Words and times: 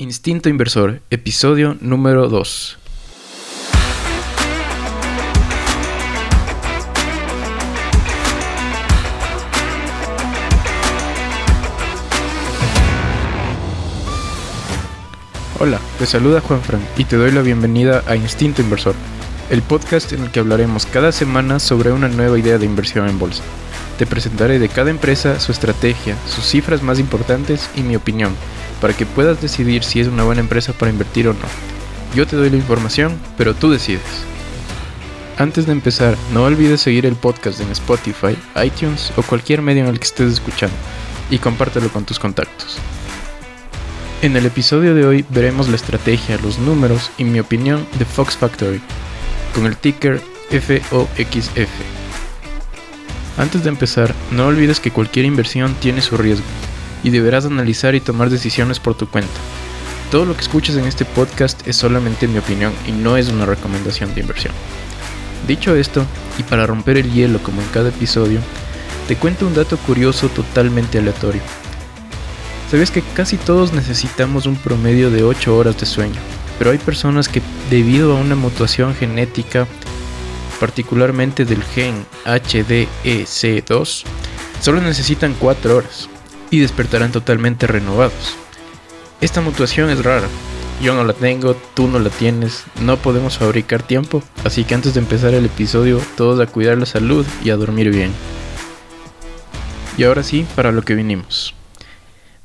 Instinto 0.00 0.48
Inversor, 0.48 1.00
episodio 1.10 1.76
número 1.80 2.28
2. 2.28 2.78
Hola, 15.58 15.80
te 15.98 16.06
saluda 16.06 16.40
Juan 16.42 16.62
Fran 16.62 16.80
y 16.96 17.04
te 17.04 17.16
doy 17.16 17.32
la 17.32 17.42
bienvenida 17.42 18.04
a 18.06 18.14
Instinto 18.14 18.62
Inversor, 18.62 18.94
el 19.50 19.62
podcast 19.62 20.12
en 20.12 20.22
el 20.22 20.30
que 20.30 20.38
hablaremos 20.38 20.86
cada 20.86 21.10
semana 21.10 21.58
sobre 21.58 21.90
una 21.90 22.06
nueva 22.06 22.38
idea 22.38 22.58
de 22.58 22.66
inversión 22.66 23.08
en 23.08 23.18
bolsa. 23.18 23.42
Te 23.98 24.06
presentaré 24.06 24.60
de 24.60 24.68
cada 24.68 24.90
empresa 24.90 25.40
su 25.40 25.50
estrategia, 25.50 26.16
sus 26.28 26.44
cifras 26.44 26.84
más 26.84 27.00
importantes 27.00 27.68
y 27.74 27.80
mi 27.80 27.96
opinión 27.96 28.36
para 28.80 28.94
que 28.94 29.06
puedas 29.06 29.40
decidir 29.40 29.82
si 29.84 30.00
es 30.00 30.08
una 30.08 30.24
buena 30.24 30.40
empresa 30.40 30.72
para 30.72 30.90
invertir 30.90 31.28
o 31.28 31.32
no. 31.32 31.46
Yo 32.14 32.26
te 32.26 32.36
doy 32.36 32.50
la 32.50 32.56
información, 32.56 33.18
pero 33.36 33.54
tú 33.54 33.70
decides. 33.70 34.02
Antes 35.36 35.66
de 35.66 35.72
empezar, 35.72 36.16
no 36.32 36.44
olvides 36.44 36.80
seguir 36.80 37.06
el 37.06 37.14
podcast 37.14 37.60
en 37.60 37.70
Spotify, 37.70 38.36
iTunes 38.64 39.12
o 39.16 39.22
cualquier 39.22 39.62
medio 39.62 39.84
en 39.84 39.90
el 39.90 39.98
que 39.98 40.06
estés 40.06 40.32
escuchando 40.32 40.76
y 41.30 41.38
compártelo 41.38 41.88
con 41.90 42.04
tus 42.04 42.18
contactos. 42.18 42.78
En 44.20 44.36
el 44.36 44.46
episodio 44.46 44.94
de 44.94 45.06
hoy 45.06 45.24
veremos 45.28 45.68
la 45.68 45.76
estrategia, 45.76 46.38
los 46.42 46.58
números 46.58 47.12
y 47.18 47.24
mi 47.24 47.38
opinión 47.38 47.86
de 47.98 48.04
Fox 48.04 48.36
Factory, 48.36 48.80
con 49.54 49.66
el 49.66 49.76
ticker 49.76 50.20
FOXF. 50.50 51.68
Antes 53.36 53.62
de 53.62 53.68
empezar, 53.68 54.12
no 54.32 54.46
olvides 54.46 54.80
que 54.80 54.90
cualquier 54.90 55.24
inversión 55.24 55.74
tiene 55.80 56.00
su 56.00 56.16
riesgo 56.16 56.46
y 57.02 57.10
deberás 57.10 57.44
analizar 57.44 57.94
y 57.94 58.00
tomar 58.00 58.30
decisiones 58.30 58.80
por 58.80 58.94
tu 58.94 59.08
cuenta. 59.08 59.40
Todo 60.10 60.24
lo 60.24 60.34
que 60.34 60.40
escuches 60.40 60.76
en 60.76 60.86
este 60.86 61.04
podcast 61.04 61.66
es 61.68 61.76
solamente 61.76 62.28
mi 62.28 62.38
opinión 62.38 62.72
y 62.86 62.92
no 62.92 63.16
es 63.16 63.28
una 63.28 63.44
recomendación 63.44 64.14
de 64.14 64.22
inversión. 64.22 64.54
Dicho 65.46 65.76
esto, 65.76 66.04
y 66.38 66.42
para 66.42 66.66
romper 66.66 66.96
el 66.96 67.12
hielo 67.12 67.42
como 67.42 67.60
en 67.60 67.68
cada 67.68 67.90
episodio, 67.90 68.40
te 69.06 69.16
cuento 69.16 69.46
un 69.46 69.54
dato 69.54 69.76
curioso 69.78 70.28
totalmente 70.28 70.98
aleatorio. 70.98 71.42
Sabes 72.70 72.90
que 72.90 73.02
casi 73.14 73.36
todos 73.36 73.72
necesitamos 73.72 74.46
un 74.46 74.56
promedio 74.56 75.10
de 75.10 75.22
8 75.22 75.56
horas 75.56 75.78
de 75.78 75.86
sueño, 75.86 76.20
pero 76.58 76.70
hay 76.70 76.78
personas 76.78 77.28
que 77.28 77.40
debido 77.70 78.16
a 78.16 78.20
una 78.20 78.34
mutación 78.34 78.94
genética, 78.94 79.66
particularmente 80.60 81.44
del 81.44 81.62
gen 81.62 82.04
HDEC2, 82.26 84.04
solo 84.60 84.80
necesitan 84.80 85.34
4 85.38 85.76
horas 85.76 86.08
y 86.50 86.60
despertarán 86.60 87.12
totalmente 87.12 87.66
renovados. 87.66 88.36
Esta 89.20 89.40
mutación 89.40 89.90
es 89.90 90.04
rara. 90.04 90.28
Yo 90.80 90.94
no 90.94 91.02
la 91.02 91.12
tengo, 91.12 91.56
tú 91.74 91.88
no 91.88 91.98
la 91.98 92.10
tienes, 92.10 92.64
no 92.80 92.98
podemos 92.98 93.36
fabricar 93.36 93.82
tiempo, 93.82 94.22
así 94.44 94.62
que 94.62 94.74
antes 94.74 94.94
de 94.94 95.00
empezar 95.00 95.34
el 95.34 95.44
episodio, 95.44 96.00
todos 96.16 96.38
a 96.38 96.46
cuidar 96.46 96.78
la 96.78 96.86
salud 96.86 97.26
y 97.44 97.50
a 97.50 97.56
dormir 97.56 97.90
bien. 97.90 98.12
Y 99.96 100.04
ahora 100.04 100.22
sí, 100.22 100.46
para 100.54 100.70
lo 100.70 100.82
que 100.82 100.94
vinimos. 100.94 101.52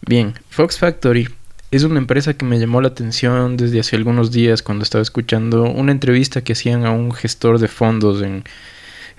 Bien, 0.02 0.34
Fox 0.50 0.80
Factory 0.80 1.30
es 1.70 1.84
una 1.84 2.00
empresa 2.00 2.34
que 2.34 2.46
me 2.46 2.60
llamó 2.60 2.82
la 2.82 2.88
atención 2.88 3.56
desde 3.56 3.80
hace 3.80 3.96
algunos 3.96 4.32
días 4.32 4.64
cuando 4.64 4.84
estaba 4.84 5.04
escuchando 5.04 5.64
una 5.64 5.92
entrevista 5.92 6.44
que 6.44 6.54
hacían 6.54 6.88
a 6.88 6.92
un 6.92 7.12
gestor 7.12 7.60
de 7.60 7.68
fondos 7.68 8.24
en, 8.24 8.44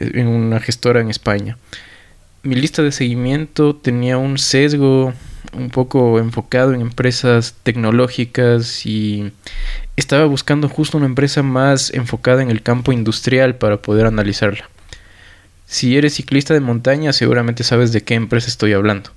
en 0.01 0.27
una 0.27 0.59
gestora 0.59 1.01
en 1.01 1.11
España 1.11 1.57
mi 2.45 2.55
lista 2.55 2.83
de 2.83 2.93
seguimiento 2.93 3.75
tenía 3.75 4.19
un 4.19 4.39
sesgo 4.39 5.15
un 5.55 5.71
poco 5.71 6.19
enfocado 6.19 6.75
en 6.75 6.83
empresas 6.83 7.55
tecnológicas 7.63 8.85
y 8.85 9.33
estaba 9.97 10.27
buscando 10.27 10.69
justo 10.69 10.99
una 10.99 11.07
empresa 11.07 11.43
más 11.43 11.93
enfocada 11.95 12.43
en 12.43 12.51
el 12.51 12.63
campo 12.63 12.93
industrial 12.93 13.57
para 13.57 13.79
poder 13.79 14.07
analizarla. 14.07 14.69
Si 15.67 15.97
eres 15.97 16.15
ciclista 16.15 16.53
de 16.53 16.61
montaña, 16.61 17.15
seguramente 17.15 17.65
sabes 17.65 17.93
de 17.93 18.03
qué 18.03 18.15
empresa 18.15 18.49
estoy 18.49 18.75
hablando. 18.75 19.11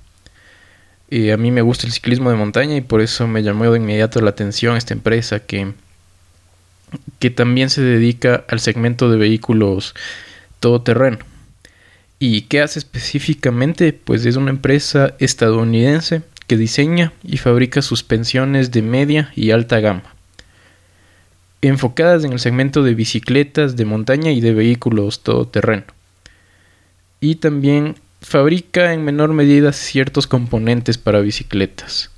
a 1.10 1.36
mí 1.36 1.50
me 1.50 1.62
gusta 1.62 1.86
el 1.86 1.92
ciclismo 1.92 2.30
de 2.30 2.36
montaña 2.36 2.76
y 2.76 2.80
por 2.80 3.02
eso 3.02 3.26
me 3.26 3.42
llamó 3.42 3.70
de 3.70 3.78
inmediato 3.78 4.20
la 4.22 4.30
atención 4.30 4.76
esta 4.76 4.94
empresa 4.94 5.40
que, 5.40 5.74
que 7.18 7.28
también 7.28 7.68
se 7.68 7.82
dedica 7.82 8.44
al 8.48 8.60
segmento 8.60 9.10
de 9.10 9.18
vehículos 9.18 9.94
todoterreno. 10.60 11.18
¿Y 12.18 12.42
qué 12.42 12.60
hace 12.60 12.80
específicamente? 12.80 13.92
Pues 13.92 14.26
es 14.26 14.36
una 14.36 14.50
empresa 14.50 15.14
estadounidense 15.20 16.22
que 16.48 16.56
diseña 16.56 17.12
y 17.22 17.36
fabrica 17.36 17.82
suspensiones 17.82 18.72
de 18.72 18.82
media 18.82 19.30
y 19.36 19.52
alta 19.52 19.78
gama, 19.80 20.14
enfocadas 21.60 22.24
en 22.24 22.32
el 22.32 22.40
segmento 22.40 22.82
de 22.82 22.94
bicicletas 22.94 23.76
de 23.76 23.84
montaña 23.84 24.32
y 24.32 24.40
de 24.40 24.54
vehículos 24.54 25.20
todoterreno. 25.22 25.84
Y 27.20 27.36
también 27.36 27.96
fabrica 28.20 28.92
en 28.92 29.04
menor 29.04 29.32
medida 29.32 29.72
ciertos 29.72 30.26
componentes 30.26 30.98
para 30.98 31.20
bicicletas. 31.20 32.10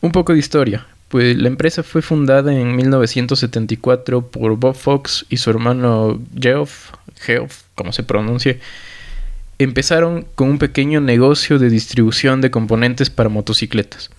Un 0.00 0.10
poco 0.10 0.32
de 0.32 0.38
historia, 0.38 0.86
pues 1.08 1.36
la 1.36 1.48
empresa 1.48 1.82
fue 1.82 2.02
fundada 2.02 2.52
en 2.52 2.74
1974 2.76 4.28
por 4.28 4.56
Bob 4.56 4.74
Fox 4.74 5.26
y 5.28 5.36
su 5.36 5.50
hermano 5.50 6.20
Geoff, 6.38 6.92
Geoff, 7.20 7.62
como 7.74 7.92
se 7.92 8.02
pronuncie, 8.02 8.60
empezaron 9.58 10.26
con 10.34 10.50
un 10.50 10.58
pequeño 10.58 11.00
negocio 11.00 11.58
de 11.58 11.70
distribución 11.70 12.40
de 12.40 12.50
componentes 12.50 13.10
para 13.10 13.28
motocicletas. 13.28 14.10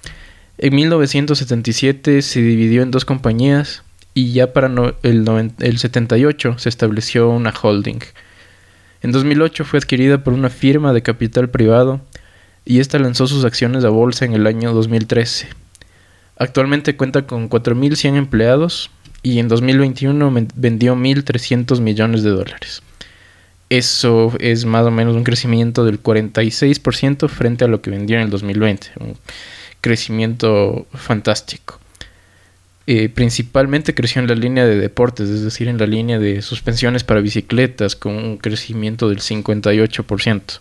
En 0.58 0.76
1977 0.76 2.22
se 2.22 2.42
dividió 2.42 2.82
en 2.82 2.92
dos 2.92 3.06
compañías 3.06 3.84
y 4.14 4.34
ya 4.34 4.52
para 4.52 4.68
el, 5.04 5.52
el 5.60 5.78
78 5.78 6.60
se 6.60 6.70
estableció 6.70 7.30
una 7.30 7.54
holding. 7.54 8.00
En 9.02 9.14
2008 9.14 9.64
fue 9.64 9.80
adquirida 9.80 10.24
por 10.24 10.34
una 10.34 10.50
firma 10.50 10.92
de 10.92 11.02
capital 11.02 11.50
privado 11.50 12.02
y 12.66 12.80
esta 12.80 13.00
lanzó 13.00 13.28
sus 13.28 13.46
acciones 13.46 13.86
a 13.86 13.90
bolsa 13.90 14.26
en 14.26 14.34
el 14.34 14.46
año 14.46 14.74
2013. 14.74 15.48
Actualmente 16.38 16.98
cuenta 16.98 17.26
con 17.26 17.50
4.100 17.50 18.16
empleados 18.16 18.92
y 19.24 19.40
en 19.40 19.48
2021 19.48 20.34
vendió 20.56 20.96
1.300 20.96 21.80
millones 21.80 22.24
de 22.24 22.30
dólares. 22.30 22.84
Eso 23.70 24.34
es 24.40 24.66
más 24.66 24.86
o 24.86 24.92
menos 24.92 25.16
un 25.16 25.24
crecimiento 25.24 25.86
del 25.86 26.02
46% 26.02 27.30
frente 27.30 27.66
a 27.66 27.68
lo 27.68 27.82
que 27.82 27.92
vendió 27.92 28.18
en 28.18 28.24
el 28.24 28.30
2020. 28.30 28.88
Un 29.00 29.16
crecimiento 29.82 30.88
fantástico. 30.94 31.80
Eh, 32.88 33.08
principalmente 33.08 33.94
creció 33.94 34.20
en 34.20 34.28
la 34.28 34.34
línea 34.34 34.66
de 34.66 34.80
deportes, 34.80 35.30
es 35.30 35.44
decir, 35.44 35.68
en 35.68 35.78
la 35.78 35.86
línea 35.86 36.18
de 36.18 36.42
suspensiones 36.42 37.04
para 37.04 37.22
bicicletas, 37.22 37.96
con 37.96 38.16
un 38.16 38.38
crecimiento 38.38 39.10
del 39.10 39.20
58%. 39.20 40.60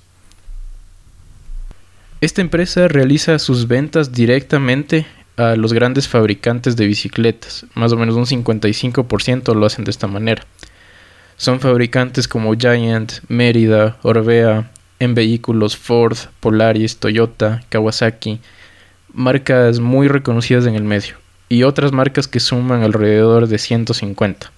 Esta 2.21 2.43
empresa 2.43 2.89
realiza 2.89 3.39
sus 3.39 3.67
ventas 3.67 4.13
directamente 4.13 5.07
a 5.39 5.57
los 5.57 5.73
grandes 5.73 6.07
fabricantes 6.07 6.77
de 6.77 6.87
bicicletas, 6.87 7.65
más 7.75 7.93
o 7.93 7.97
menos 7.97 8.17
un 8.17 8.27
55% 8.27 9.55
lo 9.55 9.65
hacen 9.65 9.87
de 9.87 9.91
esta 9.91 10.07
manera. 10.07 10.45
Son 11.39 11.61
fabricantes 11.61 12.27
como 12.27 12.53
Giant, 12.55 13.13
Mérida, 13.29 13.97
Orbea, 14.03 14.73
en 14.99 15.15
vehículos 15.15 15.77
Ford, 15.77 16.17
Polaris, 16.41 16.97
Toyota, 16.97 17.63
Kawasaki, 17.69 18.41
marcas 19.15 19.79
muy 19.79 20.09
reconocidas 20.09 20.67
en 20.67 20.75
el 20.75 20.83
medio, 20.83 21.15
y 21.49 21.63
otras 21.63 21.93
marcas 21.93 22.27
que 22.27 22.41
suman 22.41 22.83
alrededor 22.83 23.47
de 23.47 23.57
150. 23.59 24.51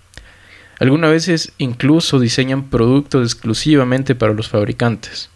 Algunas 0.78 1.10
veces 1.10 1.52
incluso 1.58 2.18
diseñan 2.18 2.70
productos 2.70 3.30
exclusivamente 3.30 4.14
para 4.14 4.32
los 4.32 4.48
fabricantes. 4.48 5.28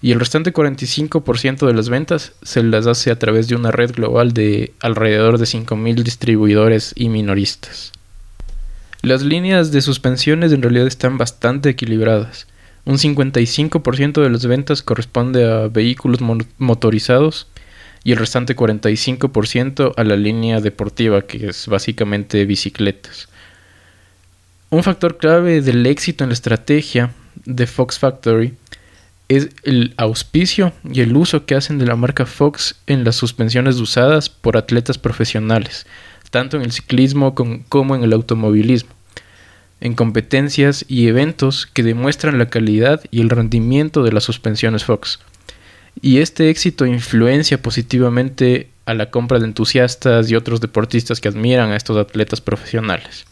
Y 0.00 0.12
el 0.12 0.18
restante 0.18 0.50
45% 0.50 1.66
de 1.66 1.74
las 1.74 1.90
ventas 1.90 2.32
se 2.40 2.62
las 2.62 2.86
hace 2.86 3.10
a 3.10 3.18
través 3.18 3.48
de 3.48 3.54
una 3.54 3.70
red 3.70 3.92
global 3.92 4.32
de 4.32 4.72
alrededor 4.80 5.36
de 5.36 5.44
5.000 5.44 6.02
distribuidores 6.02 6.94
y 6.96 7.10
minoristas. 7.10 7.92
Las 9.02 9.22
líneas 9.22 9.72
de 9.72 9.80
suspensiones 9.80 10.52
en 10.52 10.60
realidad 10.60 10.86
están 10.86 11.16
bastante 11.16 11.70
equilibradas. 11.70 12.46
Un 12.84 12.98
55% 12.98 14.22
de 14.22 14.28
las 14.28 14.44
ventas 14.44 14.82
corresponde 14.82 15.50
a 15.50 15.68
vehículos 15.68 16.20
motorizados 16.58 17.46
y 18.04 18.12
el 18.12 18.18
restante 18.18 18.54
45% 18.54 19.94
a 19.96 20.04
la 20.04 20.16
línea 20.16 20.60
deportiva, 20.60 21.22
que 21.22 21.48
es 21.48 21.66
básicamente 21.66 22.44
bicicletas. 22.44 23.28
Un 24.68 24.82
factor 24.82 25.16
clave 25.16 25.62
del 25.62 25.86
éxito 25.86 26.24
en 26.24 26.30
la 26.30 26.34
estrategia 26.34 27.10
de 27.46 27.66
Fox 27.66 27.98
Factory 27.98 28.54
es 29.28 29.48
el 29.62 29.94
auspicio 29.96 30.74
y 30.92 31.00
el 31.00 31.16
uso 31.16 31.46
que 31.46 31.54
hacen 31.54 31.78
de 31.78 31.86
la 31.86 31.96
marca 31.96 32.26
Fox 32.26 32.76
en 32.86 33.04
las 33.04 33.16
suspensiones 33.16 33.76
usadas 33.76 34.28
por 34.28 34.56
atletas 34.56 34.98
profesionales, 34.98 35.86
tanto 36.30 36.56
en 36.56 36.62
el 36.62 36.72
ciclismo 36.72 37.34
como 37.34 37.94
en 37.94 38.02
el 38.02 38.12
automovilismo, 38.12 38.90
en 39.80 39.94
competencias 39.94 40.84
y 40.88 41.08
eventos 41.08 41.66
que 41.66 41.82
demuestran 41.82 42.38
la 42.38 42.50
calidad 42.50 43.02
y 43.10 43.20
el 43.20 43.30
rendimiento 43.30 44.02
de 44.02 44.12
las 44.12 44.24
suspensiones 44.24 44.84
Fox. 44.84 45.20
Y 46.00 46.18
este 46.18 46.50
éxito 46.50 46.86
influencia 46.86 47.60
positivamente 47.60 48.70
a 48.86 48.94
la 48.94 49.10
compra 49.10 49.38
de 49.38 49.46
entusiastas 49.46 50.30
y 50.30 50.36
otros 50.36 50.60
deportistas 50.60 51.20
que 51.20 51.28
admiran 51.28 51.70
a 51.70 51.76
estos 51.76 51.96
atletas 51.96 52.40
profesionales. 52.40 53.26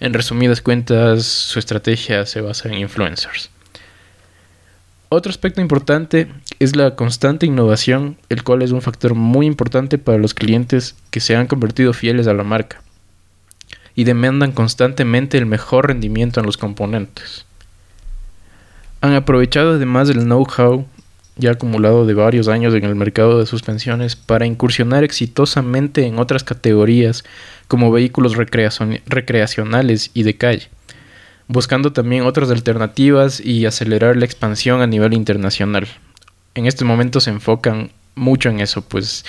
En 0.00 0.14
resumidas 0.14 0.62
cuentas, 0.62 1.24
su 1.24 1.58
estrategia 1.58 2.24
se 2.24 2.40
basa 2.40 2.68
en 2.68 2.78
influencers. 2.78 3.50
Otro 5.10 5.30
aspecto 5.30 5.60
importante 5.60 6.28
es 6.60 6.76
la 6.76 6.94
constante 6.94 7.46
innovación, 7.46 8.18
el 8.28 8.44
cual 8.44 8.60
es 8.60 8.70
un 8.70 8.82
factor 8.82 9.14
muy 9.14 9.46
importante 9.46 9.96
para 9.96 10.18
los 10.18 10.34
clientes 10.34 10.94
que 11.10 11.20
se 11.20 11.34
han 11.34 11.46
convertido 11.46 11.94
fieles 11.94 12.26
a 12.26 12.34
la 12.34 12.44
marca 12.44 12.82
y 13.94 14.04
demandan 14.04 14.52
constantemente 14.52 15.38
el 15.38 15.46
mejor 15.46 15.88
rendimiento 15.88 16.38
en 16.38 16.46
los 16.46 16.58
componentes. 16.58 17.46
Han 19.00 19.14
aprovechado 19.14 19.72
además 19.72 20.10
el 20.10 20.24
know-how 20.24 20.86
ya 21.36 21.52
acumulado 21.52 22.04
de 22.04 22.12
varios 22.12 22.48
años 22.48 22.74
en 22.74 22.84
el 22.84 22.94
mercado 22.94 23.38
de 23.38 23.46
suspensiones 23.46 24.14
para 24.14 24.44
incursionar 24.44 25.02
exitosamente 25.02 26.06
en 26.06 26.18
otras 26.18 26.44
categorías 26.44 27.24
como 27.68 27.90
vehículos 27.90 28.36
recreacionales 28.36 30.10
y 30.12 30.24
de 30.24 30.36
calle, 30.36 30.68
buscando 31.48 31.94
también 31.94 32.24
otras 32.24 32.50
alternativas 32.50 33.40
y 33.40 33.64
acelerar 33.64 34.16
la 34.16 34.26
expansión 34.26 34.82
a 34.82 34.86
nivel 34.86 35.14
internacional. 35.14 35.88
En 36.54 36.66
este 36.66 36.84
momento 36.84 37.20
se 37.20 37.30
enfocan 37.30 37.90
mucho 38.14 38.48
en 38.48 38.60
eso, 38.60 38.82
pues 38.82 39.24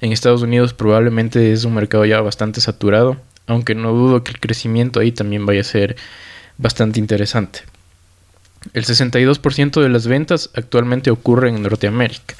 en 0.00 0.12
Estados 0.12 0.42
Unidos 0.42 0.74
probablemente 0.74 1.52
es 1.52 1.64
un 1.64 1.74
mercado 1.74 2.04
ya 2.04 2.20
bastante 2.20 2.60
saturado, 2.60 3.16
aunque 3.46 3.74
no 3.74 3.92
dudo 3.92 4.22
que 4.22 4.32
el 4.32 4.40
crecimiento 4.40 5.00
ahí 5.00 5.12
también 5.12 5.46
vaya 5.46 5.62
a 5.62 5.64
ser 5.64 5.96
bastante 6.58 7.00
interesante. 7.00 7.60
El 8.72 8.84
62% 8.84 9.80
de 9.80 9.88
las 9.88 10.06
ventas 10.06 10.50
actualmente 10.54 11.10
ocurren 11.10 11.56
en 11.56 11.62
Norteamérica, 11.62 12.34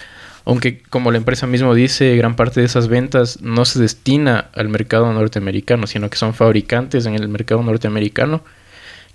aunque 0.45 0.83
como 0.83 1.11
la 1.11 1.19
empresa 1.19 1.47
mismo 1.47 1.75
dice, 1.75 2.17
gran 2.17 2.37
parte 2.37 2.61
de 2.61 2.67
esas 2.67 2.89
ventas 2.89 3.41
no 3.43 3.65
se 3.65 3.81
destina 3.81 4.51
al 4.55 4.69
mercado 4.69 5.13
norteamericano, 5.13 5.87
sino 5.87 6.11
que 6.11 6.19
son 6.19 6.35
fabricantes 6.35 7.07
en 7.07 7.15
el 7.15 7.29
mercado 7.29 7.63
norteamericano 7.63 8.43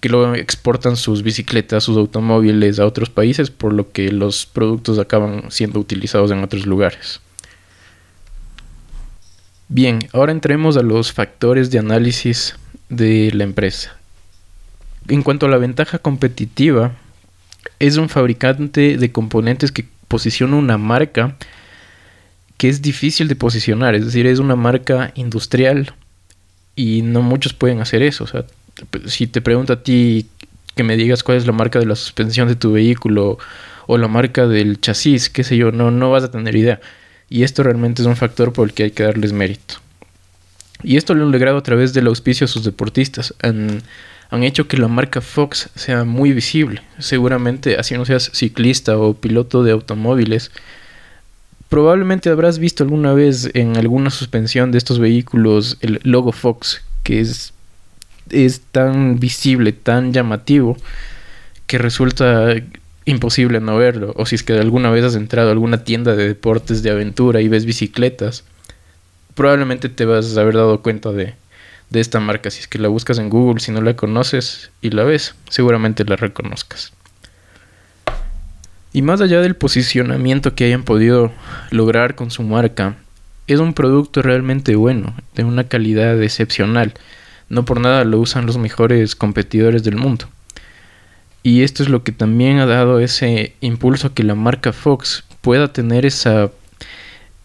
que 0.01 0.09
luego 0.09 0.33
exportan 0.33 0.98
sus 0.98 1.21
bicicletas, 1.21 1.83
sus 1.83 1.95
automóviles 1.95 2.80
a 2.80 2.88
otros 2.88 3.09
países, 3.09 3.51
por 3.51 3.71
lo 3.71 3.92
que 3.92 4.12
los 4.12 4.48
productos 4.48 4.98
acaban 4.98 5.45
siendo 5.51 5.80
utilizados 5.80 6.31
en 6.31 6.44
otros 6.44 6.65
lugares. 6.65 7.21
Bien, 9.69 10.00
ahora 10.12 10.31
entremos 10.31 10.75
a 10.75 10.81
los 10.81 11.13
factores 11.13 11.69
de 11.71 11.80
análisis 11.80 12.56
de 12.89 13.31
la 13.33 13.44
empresa. 13.44 13.95
En 15.07 15.21
cuanto 15.21 15.45
a 15.45 15.50
la 15.50 15.57
ventaja 15.57 16.00
competitiva, 16.00 16.94
es 17.80 17.97
un 17.97 18.09
fabricante 18.09 18.97
de 18.97 19.12
componentes 19.12 19.71
que 19.71 19.86
posiciona 20.07 20.56
una 20.56 20.77
marca 20.77 21.36
que 22.57 22.69
es 22.69 22.81
difícil 22.81 23.27
de 23.27 23.36
posicionar, 23.36 23.95
es 23.95 24.06
decir, 24.06 24.27
es 24.27 24.39
una 24.39 24.56
marca 24.56 25.12
industrial 25.15 25.94
y 26.75 27.01
no 27.01 27.21
muchos 27.21 27.54
pueden 27.54 27.81
hacer 27.81 28.01
eso. 28.01 28.25
Si 29.06 29.27
te 29.27 29.41
pregunto 29.41 29.73
a 29.73 29.83
ti 29.83 30.27
que 30.75 30.83
me 30.83 30.97
digas 30.97 31.23
cuál 31.23 31.38
es 31.38 31.45
la 31.45 31.53
marca 31.53 31.79
de 31.79 31.85
la 31.85 31.95
suspensión 31.95 32.47
de 32.47 32.56
tu 32.56 32.71
vehículo 32.71 33.38
o 33.88 33.97
la 33.97 34.07
marca 34.07 34.47
del 34.47 34.79
chasis, 34.79 35.29
qué 35.29 35.44
sé 35.44 35.57
yo, 35.57 35.71
no, 35.71 35.91
no 35.91 36.12
vas 36.12 36.23
a 36.23 36.31
tener 36.31 36.56
idea. 36.56 36.79
Y 37.29 37.44
esto 37.44 37.63
realmente 37.63 38.01
es 38.01 38.07
un 38.07 38.15
factor 38.15 38.53
por 38.53 38.68
el 38.68 38.73
que 38.73 38.83
hay 38.83 38.91
que 38.91 39.03
darles 39.03 39.33
mérito. 39.33 39.75
Y 40.83 40.97
esto 40.97 41.13
lo 41.13 41.25
han 41.25 41.31
logrado 41.31 41.57
a 41.57 41.63
través 41.63 41.94
del 41.94 42.07
auspicio 42.07 42.45
a 42.45 42.47
sus 42.47 42.63
deportistas. 42.63 43.33
Han, 43.41 43.83
han 44.29 44.44
hecho 44.44 44.68
que 44.68 44.77
la 44.77 44.88
marca 44.88 45.21
Fox 45.21 45.69
sea 45.75 46.03
muy 46.03 46.31
visible. 46.31 46.81
Seguramente, 47.00 47.77
así 47.77 47.95
no 47.95 48.06
seas 48.06 48.31
ciclista 48.33 48.97
o 48.97 49.13
piloto 49.13 49.63
de 49.63 49.71
automóviles, 49.71 50.51
probablemente 51.69 52.29
habrás 52.29 52.59
visto 52.59 52.83
alguna 52.83 53.13
vez 53.13 53.50
en 53.53 53.77
alguna 53.77 54.09
suspensión 54.09 54.71
de 54.71 54.77
estos 54.77 55.00
vehículos 55.00 55.77
el 55.81 56.00
logo 56.03 56.31
Fox, 56.31 56.81
que 57.03 57.21
es, 57.21 57.53
es 58.31 58.62
tan 58.72 59.19
visible, 59.19 59.72
tan 59.72 60.13
llamativo, 60.13 60.78
que 61.68 61.78
resulta 61.78 62.56
imposible 63.06 63.60
no 63.60 63.78
verlo. 63.78 64.13
O 64.16 64.25
si 64.25 64.36
es 64.36 64.44
que 64.44 64.54
alguna 64.54 64.89
vez 64.89 65.06
has 65.06 65.16
entrado 65.16 65.50
a 65.50 65.51
alguna 65.51 65.83
tienda 65.83 66.16
de 66.16 66.28
deportes 66.28 66.83
de 66.83 66.92
aventura 66.92 67.42
y 67.42 67.48
ves 67.48 67.66
bicicletas, 67.66 68.44
probablemente 69.36 69.89
te 69.89 70.06
vas 70.06 70.38
a 70.38 70.42
haber 70.42 70.56
dado 70.56 70.81
cuenta 70.81 71.12
de, 71.12 71.36
de 71.89 72.00
esta 72.00 72.19
marca. 72.19 72.50
Si 72.50 72.62
es 72.62 72.68
que 72.68 72.80
la 72.80 72.88
buscas 72.88 73.19
en 73.19 73.30
Google, 73.30 73.60
si 73.60 73.72
no 73.72 73.81
la 73.81 73.95
conoces 73.95 74.72
y 74.81 74.89
la 74.89 75.04
ves, 75.04 75.36
seguramente 75.50 76.04
la 76.06 76.16
reconozcas. 76.16 76.94
Y 78.94 79.01
más 79.04 79.22
allá 79.22 79.39
del 79.42 79.56
posicionamiento 79.56 80.54
que 80.54 80.66
hayan 80.66 80.83
podido 80.83 81.31
lograr 81.69 82.16
con 82.16 82.30
su 82.30 82.44
marca, 82.44 82.98
es 83.48 83.60
un 83.60 83.74
producto 83.74 84.22
realmente 84.22 84.75
bueno, 84.75 85.16
de 85.36 85.44
una 85.44 85.66
calidad 85.66 86.22
excepcional. 86.22 86.94
No 87.51 87.65
por 87.65 87.80
nada 87.80 88.03
lo 88.03 88.19
usan 88.19 88.45
los 88.45 88.57
mejores 88.57 89.15
competidores 89.15 89.83
del 89.83 89.95
mundo. 89.95 90.27
Y 91.44 91.63
esto 91.63 91.83
es 91.83 91.89
lo 91.89 92.03
que 92.03 92.12
también 92.12 92.59
ha 92.59 92.65
dado 92.65 93.00
ese 93.00 93.56
impulso 93.62 94.07
a 94.07 94.13
que 94.13 94.24
la 94.24 94.36
marca 94.36 94.74
Fox 94.74 95.24
pueda 95.42 95.74
tener 95.74 96.06
esa, 96.06 96.51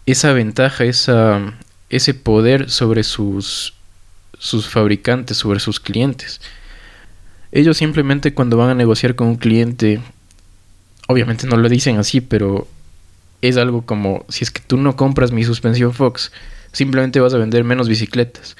esa 0.05 0.33
ventaja, 0.33 0.85
esa, 0.85 1.53
ese 1.89 2.13
poder 2.13 2.69
sobre 2.69 3.03
sus 3.03 3.73
sus 4.39 4.67
fabricantes, 4.67 5.37
sobre 5.37 5.59
sus 5.59 5.79
clientes. 5.79 6.41
Ellos 7.51 7.77
simplemente 7.77 8.33
cuando 8.33 8.57
van 8.57 8.69
a 8.69 8.75
negociar 8.75 9.15
con 9.15 9.27
un 9.27 9.35
cliente, 9.37 10.01
obviamente 11.07 11.47
no 11.47 11.57
lo 11.57 11.69
dicen 11.69 11.97
así, 11.97 12.21
pero 12.21 12.67
es 13.41 13.57
algo 13.57 13.85
como, 13.85 14.25
si 14.29 14.43
es 14.43 14.51
que 14.51 14.61
tú 14.65 14.77
no 14.77 14.95
compras 14.95 15.31
mi 15.31 15.43
suspensión 15.43 15.93
Fox, 15.93 16.31
simplemente 16.71 17.19
vas 17.19 17.33
a 17.33 17.37
vender 17.37 17.63
menos 17.63 17.87
bicicletas. 17.87 18.57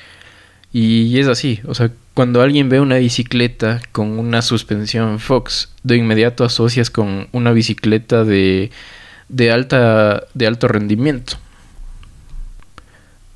Y 0.74 1.18
es 1.20 1.28
así, 1.28 1.62
o 1.66 1.74
sea, 1.74 1.92
cuando 2.14 2.42
alguien 2.42 2.68
ve 2.68 2.80
una 2.80 2.98
bicicleta 2.98 3.82
con 3.92 4.20
una 4.20 4.42
suspensión 4.42 5.20
Fox, 5.20 5.72
de 5.84 5.98
inmediato 5.98 6.44
asocias 6.44 6.90
con 6.90 7.28
una 7.32 7.52
bicicleta 7.52 8.24
de, 8.24 8.72
de, 9.30 9.52
alta, 9.52 10.24
de 10.34 10.48
alto 10.48 10.68
rendimiento. 10.68 11.38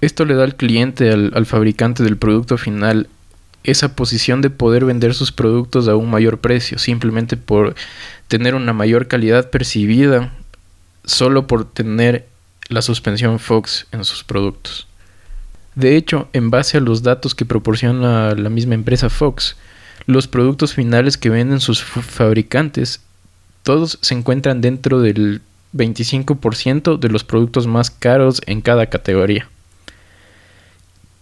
Esto 0.01 0.25
le 0.25 0.33
da 0.33 0.43
al 0.43 0.55
cliente, 0.55 1.11
al, 1.11 1.45
fabricante 1.45 2.03
del 2.03 2.17
producto 2.17 2.57
final, 2.57 3.07
esa 3.63 3.95
posición 3.95 4.41
de 4.41 4.49
poder 4.49 4.83
vender 4.83 5.13
sus 5.13 5.31
productos 5.31 5.87
a 5.87 5.95
un 5.95 6.09
mayor 6.09 6.39
precio, 6.39 6.79
simplemente 6.79 7.37
por 7.37 7.75
tener 8.27 8.55
una 8.55 8.73
mayor 8.73 9.07
calidad 9.07 9.51
percibida, 9.51 10.33
solo 11.05 11.45
por 11.45 11.65
tener 11.65 12.27
la 12.67 12.81
suspensión 12.81 13.37
Fox 13.37 13.85
en 13.91 14.03
sus 14.03 14.23
productos. 14.23 14.87
De 15.75 15.95
hecho, 15.95 16.27
en 16.33 16.49
base 16.49 16.77
a 16.77 16.81
los 16.81 17.03
datos 17.03 17.35
que 17.35 17.45
proporciona 17.45 18.35
la 18.35 18.49
misma 18.49 18.75
empresa 18.75 19.09
Fox, 19.09 19.55
los 20.05 20.27
productos 20.27 20.73
finales 20.73 21.17
que 21.17 21.29
venden 21.29 21.59
sus 21.59 21.81
fabricantes, 21.83 23.01
todos 23.63 23.97
se 24.01 24.15
encuentran 24.15 24.61
dentro 24.61 25.01
del 25.01 25.41
25% 25.73 26.99
de 26.99 27.09
los 27.09 27.23
productos 27.23 27.67
más 27.67 27.91
caros 27.91 28.41
en 28.45 28.61
cada 28.61 28.87
categoría. 28.87 29.47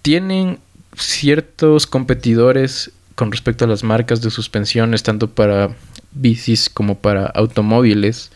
Tienen 0.01 0.59
ciertos 0.97 1.85
competidores 1.85 2.91
con 3.15 3.31
respecto 3.31 3.65
a 3.65 3.67
las 3.67 3.83
marcas 3.83 4.21
de 4.21 4.31
suspensiones, 4.31 5.03
tanto 5.03 5.29
para 5.29 5.75
bicis 6.11 6.69
como 6.69 6.95
para 6.97 7.25
automóviles, 7.25 8.31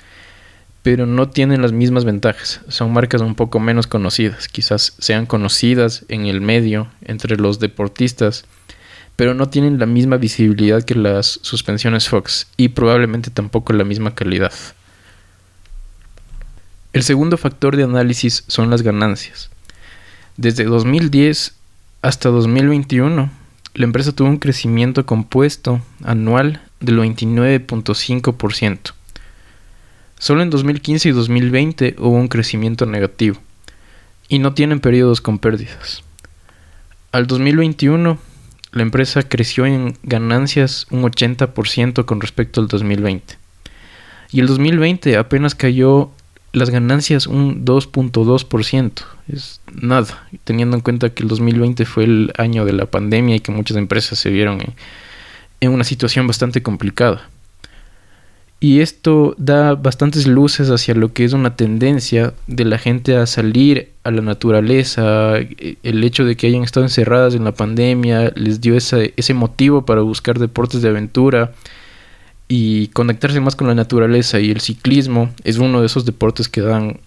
pero 0.83 1.05
no 1.05 1.29
tienen 1.29 1.61
las 1.61 1.71
mismas 1.71 2.03
ventajas. 2.03 2.59
Son 2.67 2.91
marcas 2.91 3.21
un 3.21 3.35
poco 3.35 3.59
menos 3.59 3.87
conocidas, 3.87 4.49
quizás 4.49 4.93
sean 4.99 5.25
conocidas 5.25 6.05
en 6.09 6.25
el 6.25 6.41
medio 6.41 6.87
entre 7.01 7.37
los 7.37 7.59
deportistas, 7.59 8.45
pero 9.15 9.33
no 9.33 9.47
tienen 9.49 9.79
la 9.79 9.85
misma 9.85 10.17
visibilidad 10.17 10.83
que 10.83 10.95
las 10.95 11.39
suspensiones 11.41 12.09
Fox 12.09 12.47
y 12.57 12.69
probablemente 12.69 13.31
tampoco 13.31 13.71
la 13.71 13.85
misma 13.85 14.13
calidad. 14.13 14.51
El 16.91 17.03
segundo 17.03 17.37
factor 17.37 17.77
de 17.77 17.83
análisis 17.83 18.43
son 18.47 18.69
las 18.69 18.81
ganancias. 18.81 19.49
Desde 20.35 20.65
2010 20.65 21.55
hasta 22.01 22.29
2021, 22.29 23.31
la 23.73 23.83
empresa 23.85 24.11
tuvo 24.11 24.27
un 24.27 24.37
crecimiento 24.37 25.05
compuesto 25.05 25.81
anual 26.03 26.61
del 26.81 26.99
29.5%. 26.99 28.93
Solo 30.23 30.41
en 30.41 30.49
2015 30.49 31.09
y 31.09 31.11
2020 31.11 31.95
hubo 31.99 32.15
un 32.15 32.29
crecimiento 32.29 32.85
negativo 32.85 33.41
y 34.29 34.39
no 34.39 34.53
tienen 34.53 34.79
periodos 34.79 35.19
con 35.19 35.37
pérdidas. 35.37 36.01
Al 37.11 37.27
2021, 37.27 38.17
la 38.71 38.81
empresa 38.83 39.23
creció 39.23 39.65
en 39.65 39.97
ganancias 40.03 40.87
un 40.91 41.03
80% 41.03 42.05
con 42.05 42.21
respecto 42.21 42.61
al 42.61 42.69
2020. 42.69 43.37
Y 44.31 44.39
el 44.39 44.47
2020 44.47 45.17
apenas 45.17 45.55
cayó 45.55 46.11
las 46.53 46.69
ganancias 46.69 47.27
un 47.27 47.65
2.2%. 47.65 49.03
Es 49.27 49.59
nada, 49.73 50.25
teniendo 50.45 50.77
en 50.77 50.83
cuenta 50.83 51.09
que 51.09 51.23
el 51.23 51.27
2020 51.27 51.83
fue 51.83 52.05
el 52.05 52.31
año 52.37 52.63
de 52.63 52.71
la 52.71 52.85
pandemia 52.85 53.35
y 53.35 53.39
que 53.41 53.51
muchas 53.51 53.75
empresas 53.75 54.19
se 54.19 54.29
vieron 54.29 54.59
en, 55.59 55.69
una 55.69 55.83
situación 55.83 56.27
bastante 56.27 56.63
complicada. 56.63 57.29
Y 58.63 58.79
esto 58.79 59.35
da 59.37 59.75
bastantes 59.75 60.25
luces 60.25 60.69
hacia 60.69 60.95
lo 60.95 61.11
que 61.11 61.25
es 61.25 61.33
una 61.33 61.57
tendencia 61.57 62.33
de 62.47 62.63
la 62.63 62.77
gente 62.77 63.17
a 63.17 63.25
salir 63.25 63.89
a 64.05 64.11
la 64.11 64.21
naturaleza. 64.21 65.33
El 65.35 66.01
hecho 66.01 66.23
de 66.23 66.37
que 66.37 66.47
hayan 66.47 66.63
estado 66.63 66.85
encerradas 66.85 67.35
en 67.35 67.43
la 67.43 67.51
pandemia 67.51 68.31
les 68.35 68.61
dio 68.61 68.77
ese, 68.77 69.13
ese 69.17 69.33
motivo 69.33 69.85
para 69.85 69.99
buscar 69.99 70.39
deportes 70.39 70.81
de 70.81 70.87
aventura 70.87 71.51
y 72.47 72.87
conectarse 72.87 73.41
más 73.41 73.57
con 73.57 73.67
la 73.67 73.75
naturaleza. 73.75 74.39
Y 74.39 74.49
el 74.51 74.61
ciclismo 74.61 75.29
es 75.43 75.57
uno 75.57 75.81
de 75.81 75.87
esos 75.87 76.05
deportes 76.05 76.47
que 76.47 76.61
dan 76.61 77.01